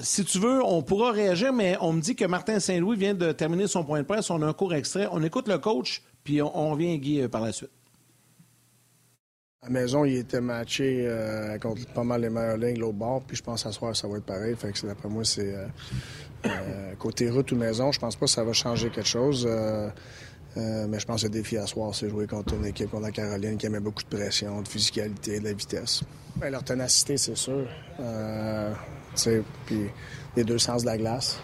[0.00, 3.32] si tu veux, on pourra réagir, mais on me dit que Martin Saint-Louis vient de
[3.32, 4.30] terminer son point de presse.
[4.30, 5.08] On a un court extrait.
[5.12, 7.79] On écoute le coach, puis on, on revient, Guy, par la suite.
[9.62, 13.20] À la maison, il était matché euh, contre pas mal les meilleures lignes l'autre bord,
[13.20, 14.56] puis je pense à soir, ça va être pareil.
[14.56, 15.66] Fait que d'après moi, c'est euh,
[16.46, 19.46] euh, côté route ou maison, je pense pas que ça va changer quelque chose.
[20.56, 23.10] mais je pense que le défi à soir, c'est jouer contre une équipe comme la
[23.10, 26.04] Caroline qui met beaucoup de pression, de physicalité, de la vitesse.
[26.36, 27.68] Bien, leur ténacité, c'est sûr.
[29.66, 29.90] puis
[30.36, 31.38] les deux sens de la glace.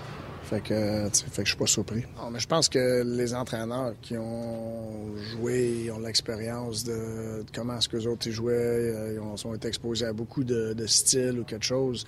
[0.48, 2.04] Fait que, fait que je suis pas surpris.
[2.16, 7.88] Non, mais je pense que les entraîneurs qui ont joué, ont l'expérience de, comment est-ce
[7.88, 11.64] que les autres jouaient, euh, ils ont, été exposés à beaucoup de, styles ou quelque
[11.64, 12.06] chose.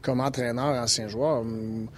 [0.00, 1.88] Comme entraîneur, ancien joueur, hum,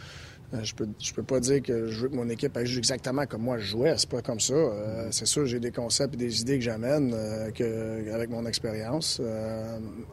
[0.54, 3.24] euh, je peux, je peux pas dire que je veux que mon équipe joue exactement
[3.26, 3.94] comme moi je jouais.
[3.96, 4.54] C'est pas comme ça.
[4.54, 9.22] Euh, c'est sûr, j'ai des concepts et des idées que j'amène avec mon expérience.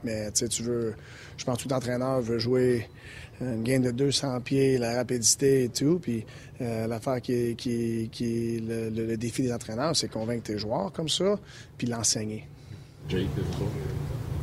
[0.03, 0.93] mais tu veux,
[1.35, 2.87] je pense que tout entraîneur veut jouer
[3.43, 5.99] une gain de 200 pieds, la rapidité et tout.
[5.99, 6.25] Puis
[6.61, 11.09] euh, l'affaire qui, qui, qui le, le, défi des entraîneurs, c'est convaincre tes joueurs comme
[11.09, 11.37] ça,
[11.77, 12.47] puis l'enseigner.
[13.09, 13.27] Jake,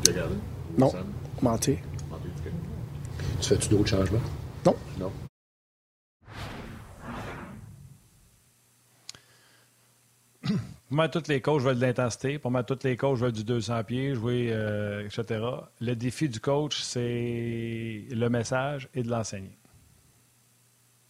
[0.04, 0.12] tu?
[0.78, 0.92] Non,
[1.42, 1.78] menté.
[3.40, 4.20] Tu fais-tu d'autres changements?
[4.66, 4.74] Non.
[4.98, 5.10] Non.
[10.90, 12.40] Pour moi, tous les coachs veulent de l'intensité.
[12.40, 15.40] Pour moi, tous les coachs veulent du 200 pieds, jouer, euh, etc.
[15.80, 19.56] Le défi du coach, c'est le message et de l'enseigner.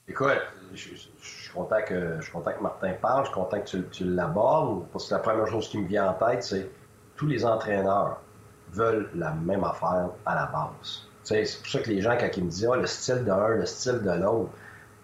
[0.07, 0.37] Écoute,
[0.75, 4.05] je, suis content que, je suis content que Martin parle, je suis content que tu,
[4.05, 6.71] l'abordes, parce que la première chose qui me vient en tête, c'est
[7.17, 8.21] tous les entraîneurs
[8.73, 11.09] veulent la même affaire à la base.
[11.23, 13.65] C'est pour ça que les gens, quand ils me disent ah, le style d'un, le
[13.65, 14.51] style de l'autre,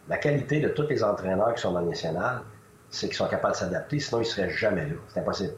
[0.06, 2.42] la qualité de tous les entraîneurs qui sont dans le national,
[2.91, 4.95] c'est qu'ils sont capables de s'adapter, sinon ils ne seraient jamais là.
[5.09, 5.55] C'est impossible.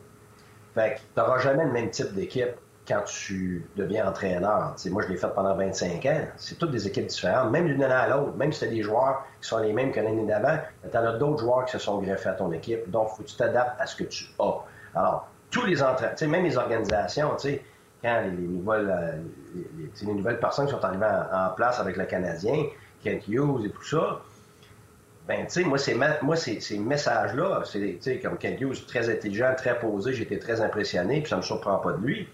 [0.75, 2.57] Fait que tu n'auras jamais le même type d'équipe
[2.89, 4.75] quand tu deviens entraîneur.
[4.91, 6.21] moi, je l'ai fait pendant 25 ans.
[6.37, 8.35] C'est toutes des équipes différentes, même d'une année à l'autre.
[8.37, 10.59] Même si tu as des joueurs qui sont les mêmes que l'année d'avant,
[10.91, 12.91] tu as d'autres joueurs qui se sont greffés à ton équipe.
[12.91, 14.55] Donc, faut que tu t'adaptes à ce que tu as.
[14.95, 17.37] Alors, tous les entraîneurs, même les organisations,
[18.03, 22.07] quand les, nouvelles, euh, les, nouvelles personnes qui sont arrivées en, en place avec le
[22.07, 22.65] Canadien,
[23.03, 24.21] Kent Hughes et tout ça,
[25.29, 29.55] ben, tu sais, moi, ces, moi, ces, ces messages-là, c'est, comme Ken Hughes, très intelligent,
[29.55, 32.27] très posé, j'étais très impressionné, puis ça me surprend pas de lui.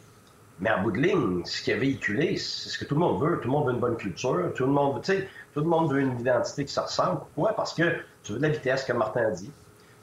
[0.60, 3.20] Mais en bout de ligne, ce qu'il a véhiculé, c'est ce que tout le monde
[3.20, 3.40] veut.
[3.40, 4.52] Tout le monde veut une bonne culture.
[4.54, 7.22] Tout le monde, tout le monde veut une identité qui se ressemble.
[7.34, 7.56] Pourquoi?
[7.56, 9.50] Parce que tu veux de la vitesse, comme Martin dit.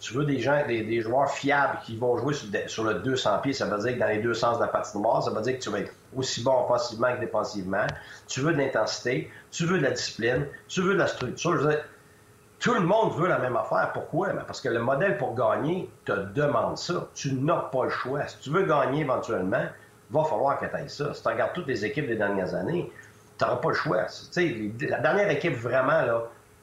[0.01, 2.33] Tu veux des gens, des, joueurs fiables qui vont jouer
[2.67, 3.53] sur, le 200 pieds.
[3.53, 5.63] Ça veut dire que dans les deux sens de la patinoire, ça veut dire que
[5.63, 7.87] tu vas être aussi bon offensivement que défensivement.
[8.27, 9.31] Tu veux de l'intensité.
[9.51, 10.47] Tu veux de la discipline.
[10.67, 11.53] Tu veux de la structure.
[11.53, 11.83] Je veux dire,
[12.61, 13.89] tout le monde veut la même affaire.
[13.91, 14.29] Pourquoi?
[14.29, 17.07] Ben, parce que le modèle pour gagner te demande ça.
[17.15, 18.27] Tu n'as pas le choix.
[18.27, 19.65] Si tu veux gagner éventuellement,
[20.11, 21.11] va falloir que tu ailles ça.
[21.13, 22.91] Si tu regardes toutes les équipes des dernières années,
[23.39, 24.05] tu n'auras pas le choix.
[24.35, 26.03] la dernière équipe vraiment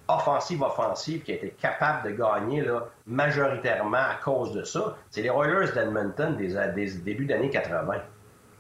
[0.07, 2.64] offensive, offensive, qui a été capable de gagner
[3.07, 7.94] majoritairement à cause de ça, c'est les Oilers d'Edmonton des, des débuts d'années 80.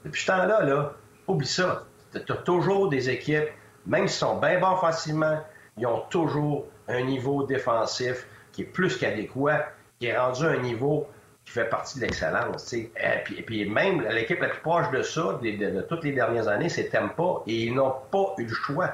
[0.04, 0.92] Depuis ce temps-là, là,
[1.28, 1.84] oublie ça.
[2.12, 3.48] Tu as toujours des équipes,
[3.86, 5.38] même s'ils sont bien bons offensivement,
[5.78, 9.66] ils ont toujours un niveau défensif qui est plus qu'adéquat,
[9.98, 11.06] qui est rendu à un niveau
[11.44, 12.72] qui fait partie de l'excellence.
[12.72, 16.48] Et euh, puis, puis, même l'équipe la plus proche de ça, de, toutes les dernières
[16.48, 18.90] années, c'est Tempa, et ils n'ont pas eu le choix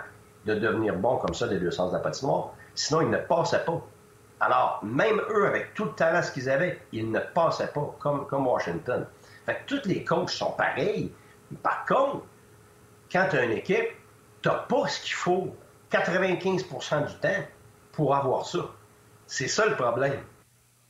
[0.46, 3.64] de devenir bons comme ça des deux sens de la patinoire, sinon ils ne passaient
[3.64, 3.80] pas.
[4.40, 8.46] Alors, même eux, avec tout le talent qu'ils avaient, ils ne passaient pas, comme, comme
[8.46, 9.06] Washington.
[9.46, 11.12] Fait que tous les coachs sont pareils.
[11.62, 12.24] Par contre,
[13.10, 13.88] quand tu as une équipe,
[14.42, 15.54] tu n'as pas ce qu'il faut
[15.94, 17.44] 95% du temps
[17.92, 18.70] pour avoir ça.
[19.26, 20.20] C'est ça le problème.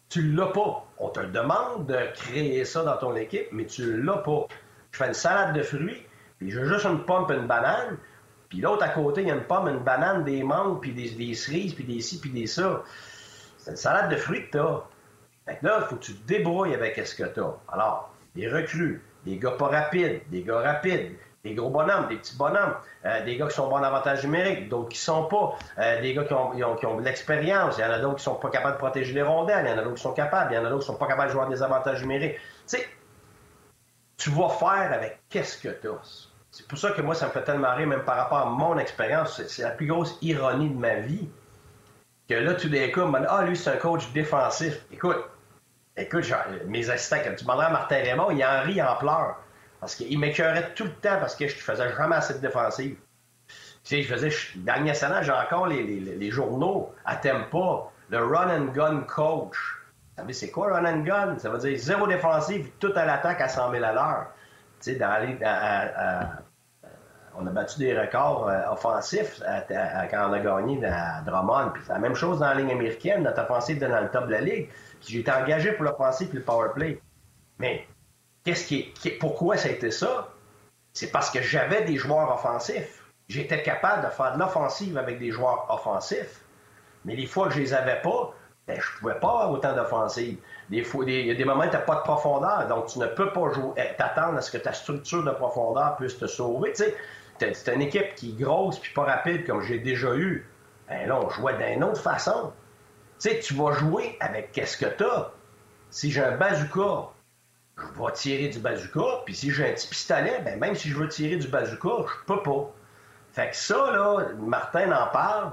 [0.09, 0.87] Tu l'as pas.
[0.99, 4.47] On te demande de créer ça dans ton équipe, mais tu l'as pas.
[4.93, 6.07] Je fais une salade de fruits,
[6.39, 7.99] puis j'ai juste une pomme et une banane,
[8.49, 11.35] puis l'autre à côté, il y a une pomme, une banane, des mangues, puis des,
[11.35, 12.83] cerises, puis des ci, puis des ça.
[13.59, 14.83] C'est une salade de fruits que t'as.
[15.47, 17.55] Fait que là, il faut que tu te débrouilles avec ce que t'as.
[17.69, 22.37] Alors, des recrues, des gars pas rapides, des gars rapides, des gros bonhommes, des petits
[22.37, 22.75] bonhommes,
[23.05, 26.15] euh, des gars qui sont bons en avantage numérique, d'autres qui sont pas, euh, des
[26.15, 28.79] gars qui ont, de l'expérience, il y en a d'autres qui sont pas capables de
[28.79, 30.71] protéger les rondelles, il y en a d'autres qui sont capables, il y en a
[30.71, 32.37] d'autres qui sont pas capables de jouer des avantages numériques.
[32.37, 32.41] Tu
[32.79, 32.89] sais,
[34.17, 36.31] tu vas faire avec qu'est-ce que tu as.
[36.51, 38.79] C'est pour ça que moi, ça me fait tellement rire, même par rapport à mon
[38.79, 39.43] expérience.
[39.49, 41.29] C'est la plus grosse ironie de ma vie.
[42.29, 44.81] Que là, d'un coup, ah, lui, c'est un coach défensif.
[44.93, 45.19] Écoute,
[45.97, 46.25] écoute,
[46.67, 49.37] mes assistants, quand tu demanderas à Martin Raymond, il en rit, il en pleure.
[49.85, 52.97] Parce qu'il m'écœurait tout le temps parce que je faisais jamais assez de défensive.
[53.47, 58.49] Tu sais, je faisais, dans le j'ai encore les, les, journaux à pas le run
[58.49, 59.59] and gun coach.
[60.17, 61.39] Vous savez, c'est quoi run and gun?
[61.39, 64.27] Ça veut dire zéro défensive, tout à l'attaque à 100 000 à l'heure.
[64.81, 64.99] Tu sais,
[67.37, 69.43] on a battu des records euh, offensifs
[70.11, 71.73] quand on a gagné à Drummond.
[71.75, 74.41] Puis la même chose dans la ligne américaine, notre offensive dans le top de la
[74.41, 74.71] ligue.
[75.07, 77.03] J'ai été engagé pour l'offensive et le power play.
[77.59, 77.87] Mais
[78.45, 80.29] qu'est-ce pourquoi ça a été ça?
[80.93, 83.05] C'est parce que j'avais des joueurs offensifs.
[83.29, 86.45] J'étais capable de faire de l'offensive avec des joueurs offensifs.
[87.05, 88.35] Mais les fois que je les avais pas,
[88.67, 90.39] ben, je pouvais pas avoir autant d'offensive.
[90.71, 92.99] Des fois, il y a des moments où tu n'as pas de profondeur, donc tu
[92.99, 96.27] ne peux pas jouer, eh, t'attendre à ce que ta structure de profondeur puisse te
[96.27, 96.73] sauver.
[96.75, 100.49] C'est une équipe qui est grosse puis pas rapide comme j'ai déjà eu.
[100.89, 102.53] Ben là, on jouait d'une autre façon.
[103.21, 105.31] Tu sais, tu vas jouer avec qu'est-ce que tu as.
[105.91, 107.11] Si j'ai un bazooka,
[107.77, 110.97] je vais tirer du bazooka, puis si j'ai un petit pistolet, ben même si je
[110.97, 112.71] veux tirer du bazooka, je peux pas.
[113.33, 115.53] Fait que ça, là, Martin en parle,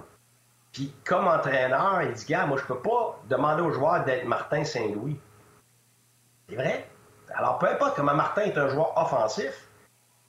[0.72, 4.63] puis comme entraîneur, il dit, gars, moi, je peux pas demander aux joueurs d'être Martin
[4.63, 5.19] Saint-Louis.
[6.47, 6.88] C'est vrai?
[7.36, 9.67] Alors, peu importe comment Martin est un joueur offensif,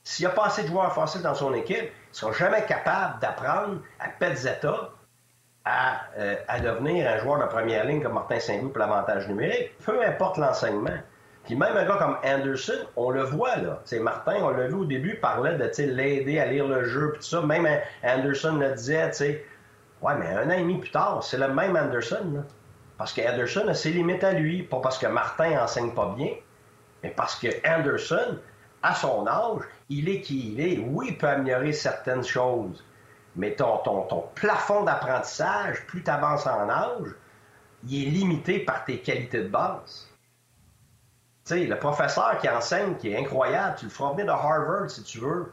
[0.05, 2.65] s'il n'y a pas assez de joueurs offensifs dans son équipe, ils ne sont jamais
[2.65, 4.91] capables d'apprendre à Petzetta
[5.65, 9.79] à, euh, à, devenir un joueur de première ligne comme Martin Saint-Louis pour l'avantage numérique,
[9.85, 10.99] peu importe l'enseignement.
[11.45, 13.81] Puis même un gars comme Anderson, on le voit là.
[13.85, 17.21] C'est Martin, on l'a vu au début, parlait de l'aider à lire le jeu, puis
[17.21, 17.43] tout ça.
[17.43, 17.67] Même
[18.05, 19.45] Anderson le disait, tu sais.
[20.01, 22.45] Ouais, mais un an et demi plus tard, c'est le même Anderson.
[22.97, 26.31] Parce que Anderson a ses limites à lui, pas parce que Martin enseigne pas bien,
[27.03, 28.39] mais parce que Anderson,
[28.83, 30.79] à son âge, il est qui il est.
[30.79, 32.85] Oui, il peut améliorer certaines choses,
[33.35, 37.09] mais ton, ton, ton plafond d'apprentissage, plus tu avances en âge,
[37.89, 40.12] il est limité par tes qualités de base.
[41.53, 45.03] Sais, le professeur qui enseigne, qui est incroyable, tu le feras venir de Harvard si
[45.03, 45.53] tu veux.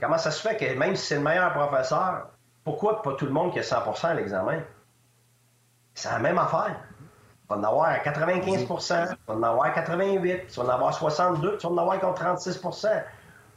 [0.00, 2.26] comment ça se fait que même si c'est le meilleur professeur,
[2.64, 4.62] pourquoi pas tout le monde qui a 100% à l'examen?
[5.94, 6.74] C'est la même affaire.
[7.42, 8.92] Tu vas en avoir 95 tu
[9.28, 13.04] vas en avoir 88 tu vas en avoir 62 tu vas en avoir contre 36%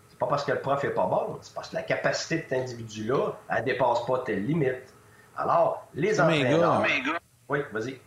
[0.07, 2.41] C'est pas parce que le prof est pas bon, c'est parce que la capacité de
[2.41, 4.93] cet individu-là, elle dépasse pas telle limite.
[5.35, 6.83] Alors, les entraîneurs...
[7.49, 7.99] Oui, vas-y.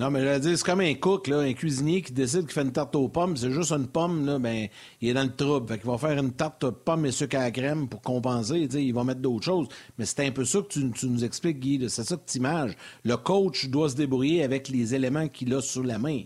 [0.00, 2.52] Non, mais je veux dire, c'est comme un cook, là, un cuisinier qui décide qu'il
[2.52, 4.66] fait une tarte aux pommes, c'est juste une pomme, là, ben,
[5.02, 5.68] il est dans le trouble.
[5.68, 8.60] Fait qu'il va faire une tarte aux pommes et sucre à la crème pour compenser.
[8.60, 9.68] Il va mettre d'autres choses.
[9.98, 11.84] Mais c'est un peu ça que tu, nous expliques, Guy.
[11.90, 12.74] C'est ça que tu images.
[13.04, 16.22] Le coach doit se débrouiller avec les éléments qu'il a sous la main.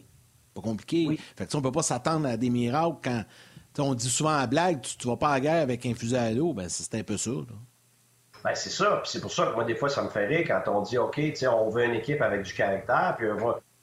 [0.55, 1.19] Pas compliqué.
[1.35, 3.25] Fait que on peut pas s'attendre à des miracles quand.
[3.79, 6.31] On dit souvent à blague, tu, vas pas à la guerre avec un fusil à
[6.31, 6.53] l'eau.
[6.53, 7.33] Ben, c'est un peu ça.
[8.45, 9.01] Ben, c'est ça.
[9.07, 11.19] c'est pour ça que moi, des fois, ça me fait rire quand on dit OK,
[11.51, 13.27] on veut une équipe avec du caractère, puis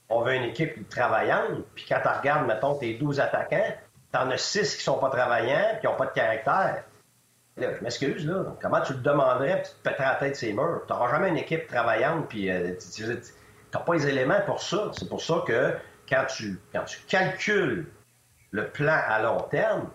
[0.08, 1.66] on veut, une équipe travaillante.
[1.74, 3.74] Puis quand tu regardes, mettons, tes 12 attaquants,
[4.12, 6.84] t'en as 6 qui sont pas travaillants, puis qui n'ont pas de caractère.
[7.58, 8.56] Là, je m'excuse, là.
[8.62, 10.84] Comment tu le demanderais, puis tu te pèterais la tête ces murs?
[10.86, 14.92] Tu n'auras jamais une équipe travaillante, puis euh, tu n'as pas les éléments pour ça.
[14.94, 15.74] C'est pour ça que
[16.08, 17.88] quand tu, quand tu calcules
[18.52, 19.90] le plan à long terme,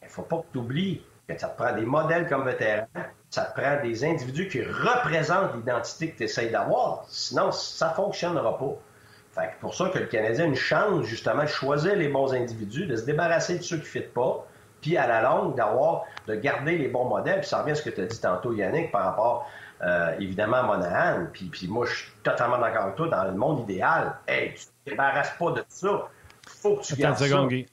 [0.00, 2.86] il ne faut pas que tu oublies que ça te prend des modèles comme vétérans,
[3.32, 7.04] ça te prend des individus qui représentent l'identité que tu essayes d'avoir.
[7.08, 8.74] Sinon, ça ne fonctionnera pas.
[9.32, 12.34] Fait que pour ça que le Canadien a une chance, justement, de choisir les bons
[12.34, 14.46] individus, de se débarrasser de ceux qui ne fitent pas,
[14.82, 17.40] puis à la longue, d'avoir, de garder les bons modèles.
[17.40, 20.58] Puis ça revient à ce que tu as dit tantôt, Yannick, par rapport, euh, évidemment,
[20.58, 21.26] à Monahan.
[21.32, 23.08] Puis, puis moi, je suis totalement d'accord avec toi.
[23.08, 26.08] Dans le monde idéal, hey, tu ne te débarrasses pas de ça.
[26.46, 27.24] faut que tu gardes ça.
[27.24, 27.66] Attends une seconde, Guy.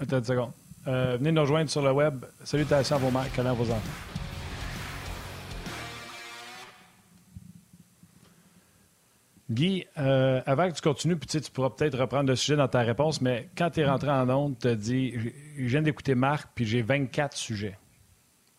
[0.00, 0.52] Attends une seconde.
[0.86, 2.24] Euh, venez nous rejoindre sur le web.
[2.44, 4.07] Salutations à vos mères, à vos enfants.
[9.50, 12.80] Guy, euh, avant que tu continues, puis tu pourras peut-être reprendre le sujet dans ta
[12.80, 15.14] réponse, mais quand tu es rentré en onde, tu as dit
[15.56, 17.78] Je viens d'écouter Marc, puis j'ai 24 sujets.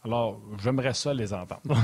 [0.03, 1.61] Alors, j'aimerais ça les entendre.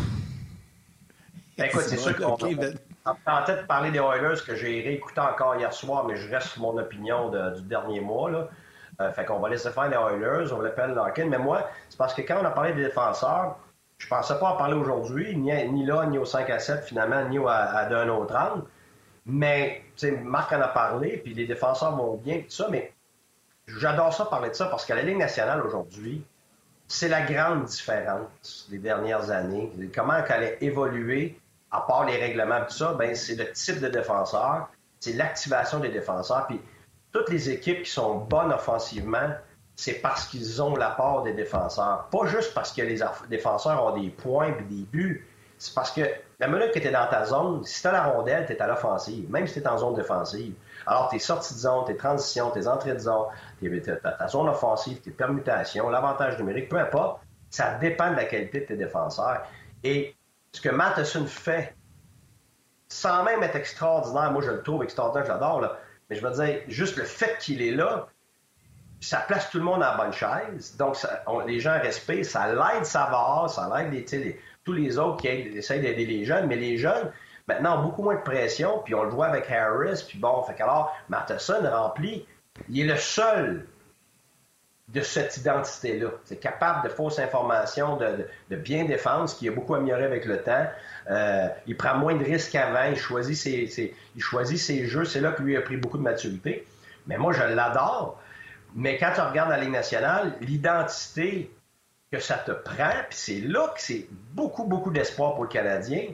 [1.57, 5.21] Ben, écoute, c'est sûr qu'on ben- en tête de parler des Oilers que j'ai réécouté
[5.21, 8.29] encore hier soir, mais je reste sur mon opinion du dernier mois.
[8.29, 8.49] Là.
[8.99, 11.27] Euh, fait qu'on va laisser faire les Oilers, on va l'appeler Larkin.
[11.27, 13.57] Mais moi, c'est parce que quand on a parlé des défenseurs,
[13.97, 17.23] je pensais pas en parler aujourd'hui, ni, ni, là, ni au 5 à 7 finalement,
[17.29, 18.63] ni à, à d'un autre angle.
[19.25, 22.93] Mais, tu sais, Marc en a parlé, puis les défenseurs vont bien, tout ça, mais
[23.67, 26.23] j'adore ça parler de ça parce qu'à la Ligue nationale aujourd'hui,
[26.87, 29.71] c'est la grande différence des dernières années.
[29.93, 31.39] Comment elle a évolué,
[31.71, 34.69] à part les règlements, tout ça, ben, c'est le type de défenseur,
[34.99, 36.45] c'est l'activation des défenseurs.
[36.47, 36.61] Puis
[37.11, 39.29] toutes les équipes qui sont bonnes offensivement,
[39.75, 42.07] c'est parce qu'ils ont l'apport des défenseurs.
[42.11, 42.99] Pas juste parce que les
[43.29, 46.01] défenseurs ont des points et des buts, c'est parce que
[46.39, 48.61] la minute que tu es dans ta zone, si tu as la rondelle, tu es
[48.61, 50.53] à l'offensive, même si tu es en zone défensive.
[50.85, 53.27] Alors, tes sorties de zone, tes transitions, tes entrées de zone,
[54.03, 58.65] ta zone offensive, tes permutations, l'avantage numérique, peu importe, Ça dépend de la qualité de
[58.65, 59.43] tes défenseurs.
[59.83, 60.15] Et
[60.51, 61.73] ce que Matheson fait,
[62.89, 65.75] sans même être extraordinaire, moi je le trouve extraordinaire, j'adore,
[66.09, 68.07] mais je veux dire, juste le fait qu'il est là,
[69.01, 70.75] ça place tout le monde à la bonne chaise.
[70.77, 70.97] Donc,
[71.47, 76.05] les gens respectent, ça l'aide Savard, ça l'aide les, tous les autres qui essayent d'aider
[76.05, 77.11] les jeunes, mais les jeunes,
[77.47, 80.55] maintenant, ont beaucoup moins de pression, puis on le voit avec Harris, puis bon, fait
[80.55, 82.25] qu'alors, Matheson remplit,
[82.69, 83.67] il est le seul
[84.89, 86.09] de cette identité-là.
[86.25, 90.41] C'est capable de fausses informations, de, bien défendre, ce qui a beaucoup amélioré avec le
[90.43, 90.65] temps.
[91.09, 95.21] Euh, il prend moins de risques qu'avant, il choisit ses, il choisit ses jeux, c'est
[95.21, 96.65] là que lui a pris beaucoup de maturité.
[97.07, 98.21] Mais moi, je l'adore.
[98.75, 101.49] Mais quand tu regardes la Ligue nationale, l'identité
[102.11, 106.09] que ça te prend, puis c'est là que c'est beaucoup, beaucoup d'espoir pour le Canadien,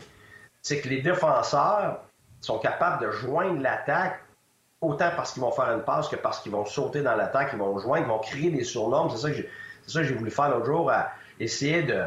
[0.62, 2.02] c'est que les défenseurs
[2.40, 4.22] sont capables de joindre l'attaque
[4.80, 7.60] autant parce qu'ils vont faire une passe que parce qu'ils vont sauter dans l'attaque, ils
[7.60, 9.10] vont joindre, ils vont créer des surnoms.
[9.10, 9.28] C'est
[9.88, 12.06] ça que j'ai voulu faire l'autre jour, à essayer de,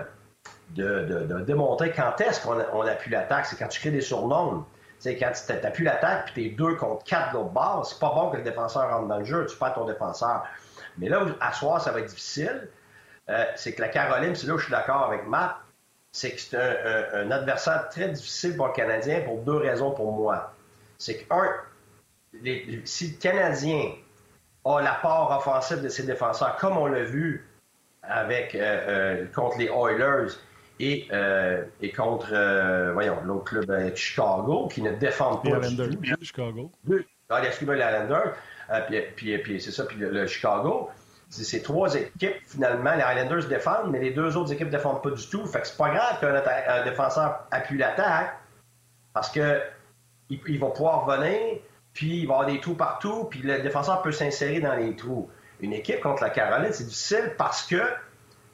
[0.71, 3.47] de, démontrer quand est-ce qu'on appuie l'attaque.
[3.47, 4.65] C'est quand tu crées des surnoms
[5.05, 8.13] sais, quand tu n'appuies l'attaque puis t'es deux contre quatre de l'autre bord, c'est pas
[8.15, 10.45] bon que le défenseur rentre dans le jeu, tu perds ton défenseur.
[10.99, 12.69] Mais là, à soir, ça va être difficile.
[13.29, 15.57] Euh, c'est que la Caroline, c'est là où je suis d'accord avec Matt,
[16.13, 20.53] c'est que c'est un, adversaire très difficile pour le Canadien pour deux raisons pour moi.
[20.99, 21.51] C'est que, un,
[22.85, 23.93] si le Canadien
[24.65, 27.49] a la part offensive de ses défenseurs, comme on l'a vu
[28.03, 30.33] avec, euh, euh, contre les Oilers,
[30.81, 35.59] et, euh, et contre, euh, voyons, l'autre club avec euh, Chicago, qui ne défendent pas.
[35.59, 36.73] Les Islanders, Chicago.
[37.31, 38.35] Ah, excuse-moi, les Islanders.
[38.89, 40.91] puis, puis, puis c'est ça, puis le, Chicago.
[41.31, 45.03] C'est ces trois équipes, finalement, les Islanders défendent, mais les deux autres équipes ne défendent
[45.03, 45.45] pas du tout.
[45.47, 48.39] Fait que c'est pas grave qu'un défenseur appuie l'attaque,
[49.13, 49.61] parce que
[50.29, 51.59] il, va pouvoir venir,
[51.93, 54.95] puis il va y avoir des trous partout, puis le défenseur peut s'insérer dans les
[54.97, 55.29] trous.
[55.61, 57.81] Une équipe contre la Caroline, c'est difficile parce que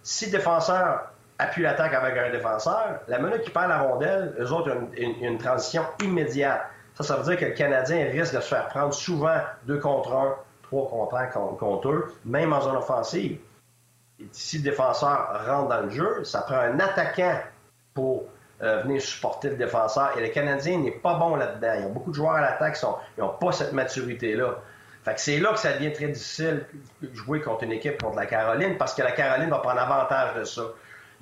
[0.03, 1.10] si le défenseur
[1.41, 5.38] appuie l'attaque avec un défenseur, la minute qui perd la rondelle, eux autres ont une,
[5.38, 6.62] transition immédiate.
[6.95, 10.12] Ça, ça veut dire que le Canadien risque de se faire prendre souvent deux contre
[10.14, 13.38] un, trois contre un contre eux, même en zone offensive.
[14.20, 17.38] Et si le défenseur rentre dans le jeu, ça prend un attaquant
[17.95, 18.24] pour
[18.62, 20.16] euh, venir supporter le défenseur.
[20.18, 21.72] Et le Canadien n'est pas bon là-dedans.
[21.76, 24.59] Il y a beaucoup de joueurs à l'attaque qui n'ont pas cette maturité-là.
[25.05, 26.66] Fait que c'est là que ça devient très difficile
[27.01, 30.34] de jouer contre une équipe contre la Caroline parce que la Caroline va prendre avantage
[30.34, 30.62] de ça.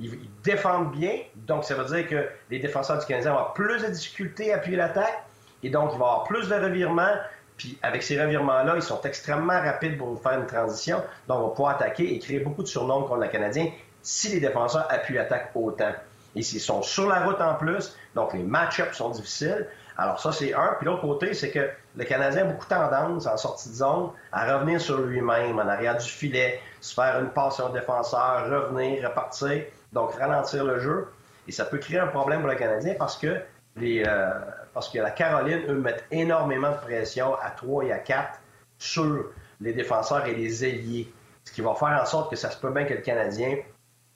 [0.00, 3.82] Ils, défendent bien, donc ça veut dire que les défenseurs du Canadien vont avoir plus
[3.82, 5.24] de difficultés à appuyer l'attaque,
[5.62, 7.16] et donc il va y avoir plus de revirements,
[7.56, 11.48] puis avec ces revirements-là, ils sont extrêmement rapides pour faire une transition, donc on va
[11.48, 13.66] pouvoir attaquer et créer beaucoup de surnoms contre le Canadien
[14.02, 15.92] si les défenseurs appuient l'attaque autant.
[16.36, 19.66] Et s'ils sont sur la route en plus, donc les match-ups sont difficiles.
[19.96, 20.76] Alors ça, c'est un.
[20.78, 24.54] Puis l'autre côté, c'est que le Canadien a beaucoup tendance, en sortie de zone, à
[24.54, 29.08] revenir sur lui-même, en arrière du filet, se faire une passe sur un défenseur, revenir,
[29.08, 31.08] repartir donc ralentir le jeu.
[31.46, 33.40] Et ça peut créer un problème pour le Canadien parce que,
[33.76, 34.30] les, euh,
[34.74, 38.40] parce que la Caroline, eux, mettent énormément de pression à 3 et à 4
[38.78, 39.26] sur
[39.60, 41.12] les défenseurs et les ailiers.
[41.44, 43.56] Ce qui va faire en sorte que ça se peut bien que le Canadien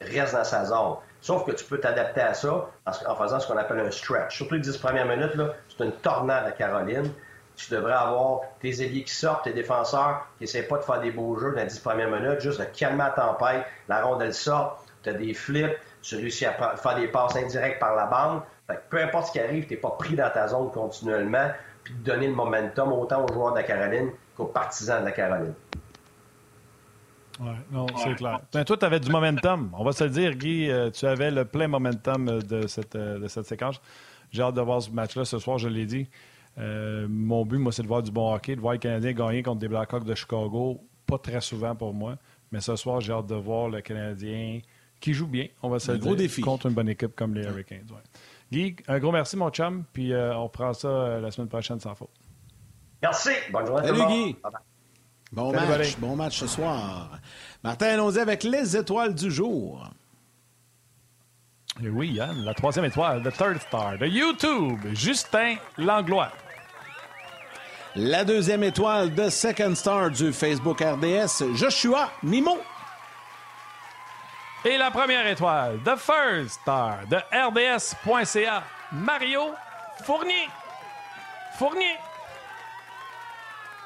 [0.00, 0.96] reste dans sa zone.
[1.20, 4.36] Sauf que tu peux t'adapter à ça en faisant ce qu'on appelle un stretch.
[4.36, 7.10] Surtout les 10 premières minutes, c'est une tornade à Caroline.
[7.54, 11.12] Tu devrais avoir tes ailiers qui sortent, tes défenseurs qui n'essaient pas de faire des
[11.12, 14.81] beaux jeux dans les 10 premières minutes, juste de calmer la tempête, la rondelle sort,
[15.02, 18.42] tu as des flips, tu réussis à faire des passes indirectes par la bande.
[18.90, 21.50] peu importe ce qui arrive, tu n'es pas pris dans ta zone continuellement,
[21.84, 25.12] puis de donner le momentum autant aux joueurs de la Caroline qu'aux partisans de la
[25.12, 25.54] Caroline.
[27.40, 28.40] Oui, non, c'est clair.
[28.52, 29.70] Ben, toi, tu avais du momentum.
[29.76, 32.94] On va se le dire, Guy, euh, tu avais le plein momentum euh, de cette,
[32.94, 33.80] euh, de cette séquence.
[34.30, 36.08] J'ai hâte de voir ce match-là ce soir, je l'ai dit.
[36.56, 39.58] mon but, moi, c'est de voir du bon hockey, de voir les Canadiens gagner contre
[39.58, 40.80] des Blackhawks de Chicago.
[41.06, 42.16] Pas très souvent pour moi.
[42.50, 44.60] Mais ce soir, j'ai hâte de voir le Canadien
[45.02, 46.40] qui joue bien, on va se le dire, défi.
[46.40, 47.88] contre une bonne équipe comme les Hurricanes.
[48.50, 51.80] Guy, un gros merci, mon chum, puis euh, on prend ça euh, la semaine prochaine
[51.80, 52.10] sans faute.
[53.02, 53.30] Merci.
[53.50, 53.88] Bonne journée.
[53.88, 54.36] Salut, Guy.
[55.32, 57.18] Bon match, bon match ce soir.
[57.64, 59.90] Martin, allons-y avec les étoiles du jour.
[61.82, 66.30] Et oui, Yann, la troisième étoile, the third star de YouTube, Justin Langlois.
[67.96, 72.58] La deuxième étoile de second star du Facebook RDS, Joshua Mimo.
[74.64, 79.54] Et la première étoile, The First Star de RDS.ca, Mario
[80.04, 80.48] Fournier.
[81.58, 81.98] Fournier.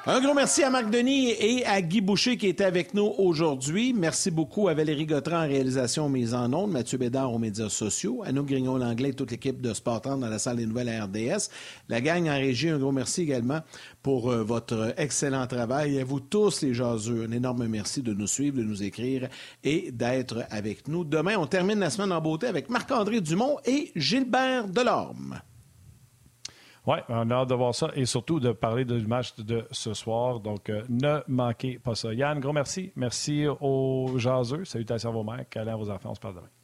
[0.09, 3.91] Un gros merci à Marc Denis et à Guy Boucher qui était avec nous aujourd'hui.
[3.91, 8.23] Merci beaucoup à Valérie Gautran en réalisation mise en ondes, Mathieu Bédard aux médias sociaux,
[8.25, 11.03] à nous Grignon Langlais et toute l'équipe de Sport dans la salle des nouvelles à
[11.03, 11.49] RDS.
[11.89, 13.59] La gang en régie, un gros merci également
[14.01, 15.97] pour euh, votre excellent travail.
[15.97, 19.27] Et à vous tous les jaseux, un énorme merci de nous suivre, de nous écrire
[19.65, 21.03] et d'être avec nous.
[21.03, 25.41] Demain, on termine la semaine en beauté avec Marc-André Dumont et Gilbert Delorme.
[26.87, 29.93] Oui, on a hâte de voir ça et surtout de parler du match de ce
[29.93, 30.39] soir.
[30.39, 32.13] Donc, euh, ne manquez pas ça.
[32.13, 32.93] Yann, gros merci.
[32.95, 34.63] Merci aux jaseux.
[34.63, 35.45] Salutations à vos mères.
[35.49, 36.11] Câlins à vos enfants.
[36.11, 36.56] On se parle demain.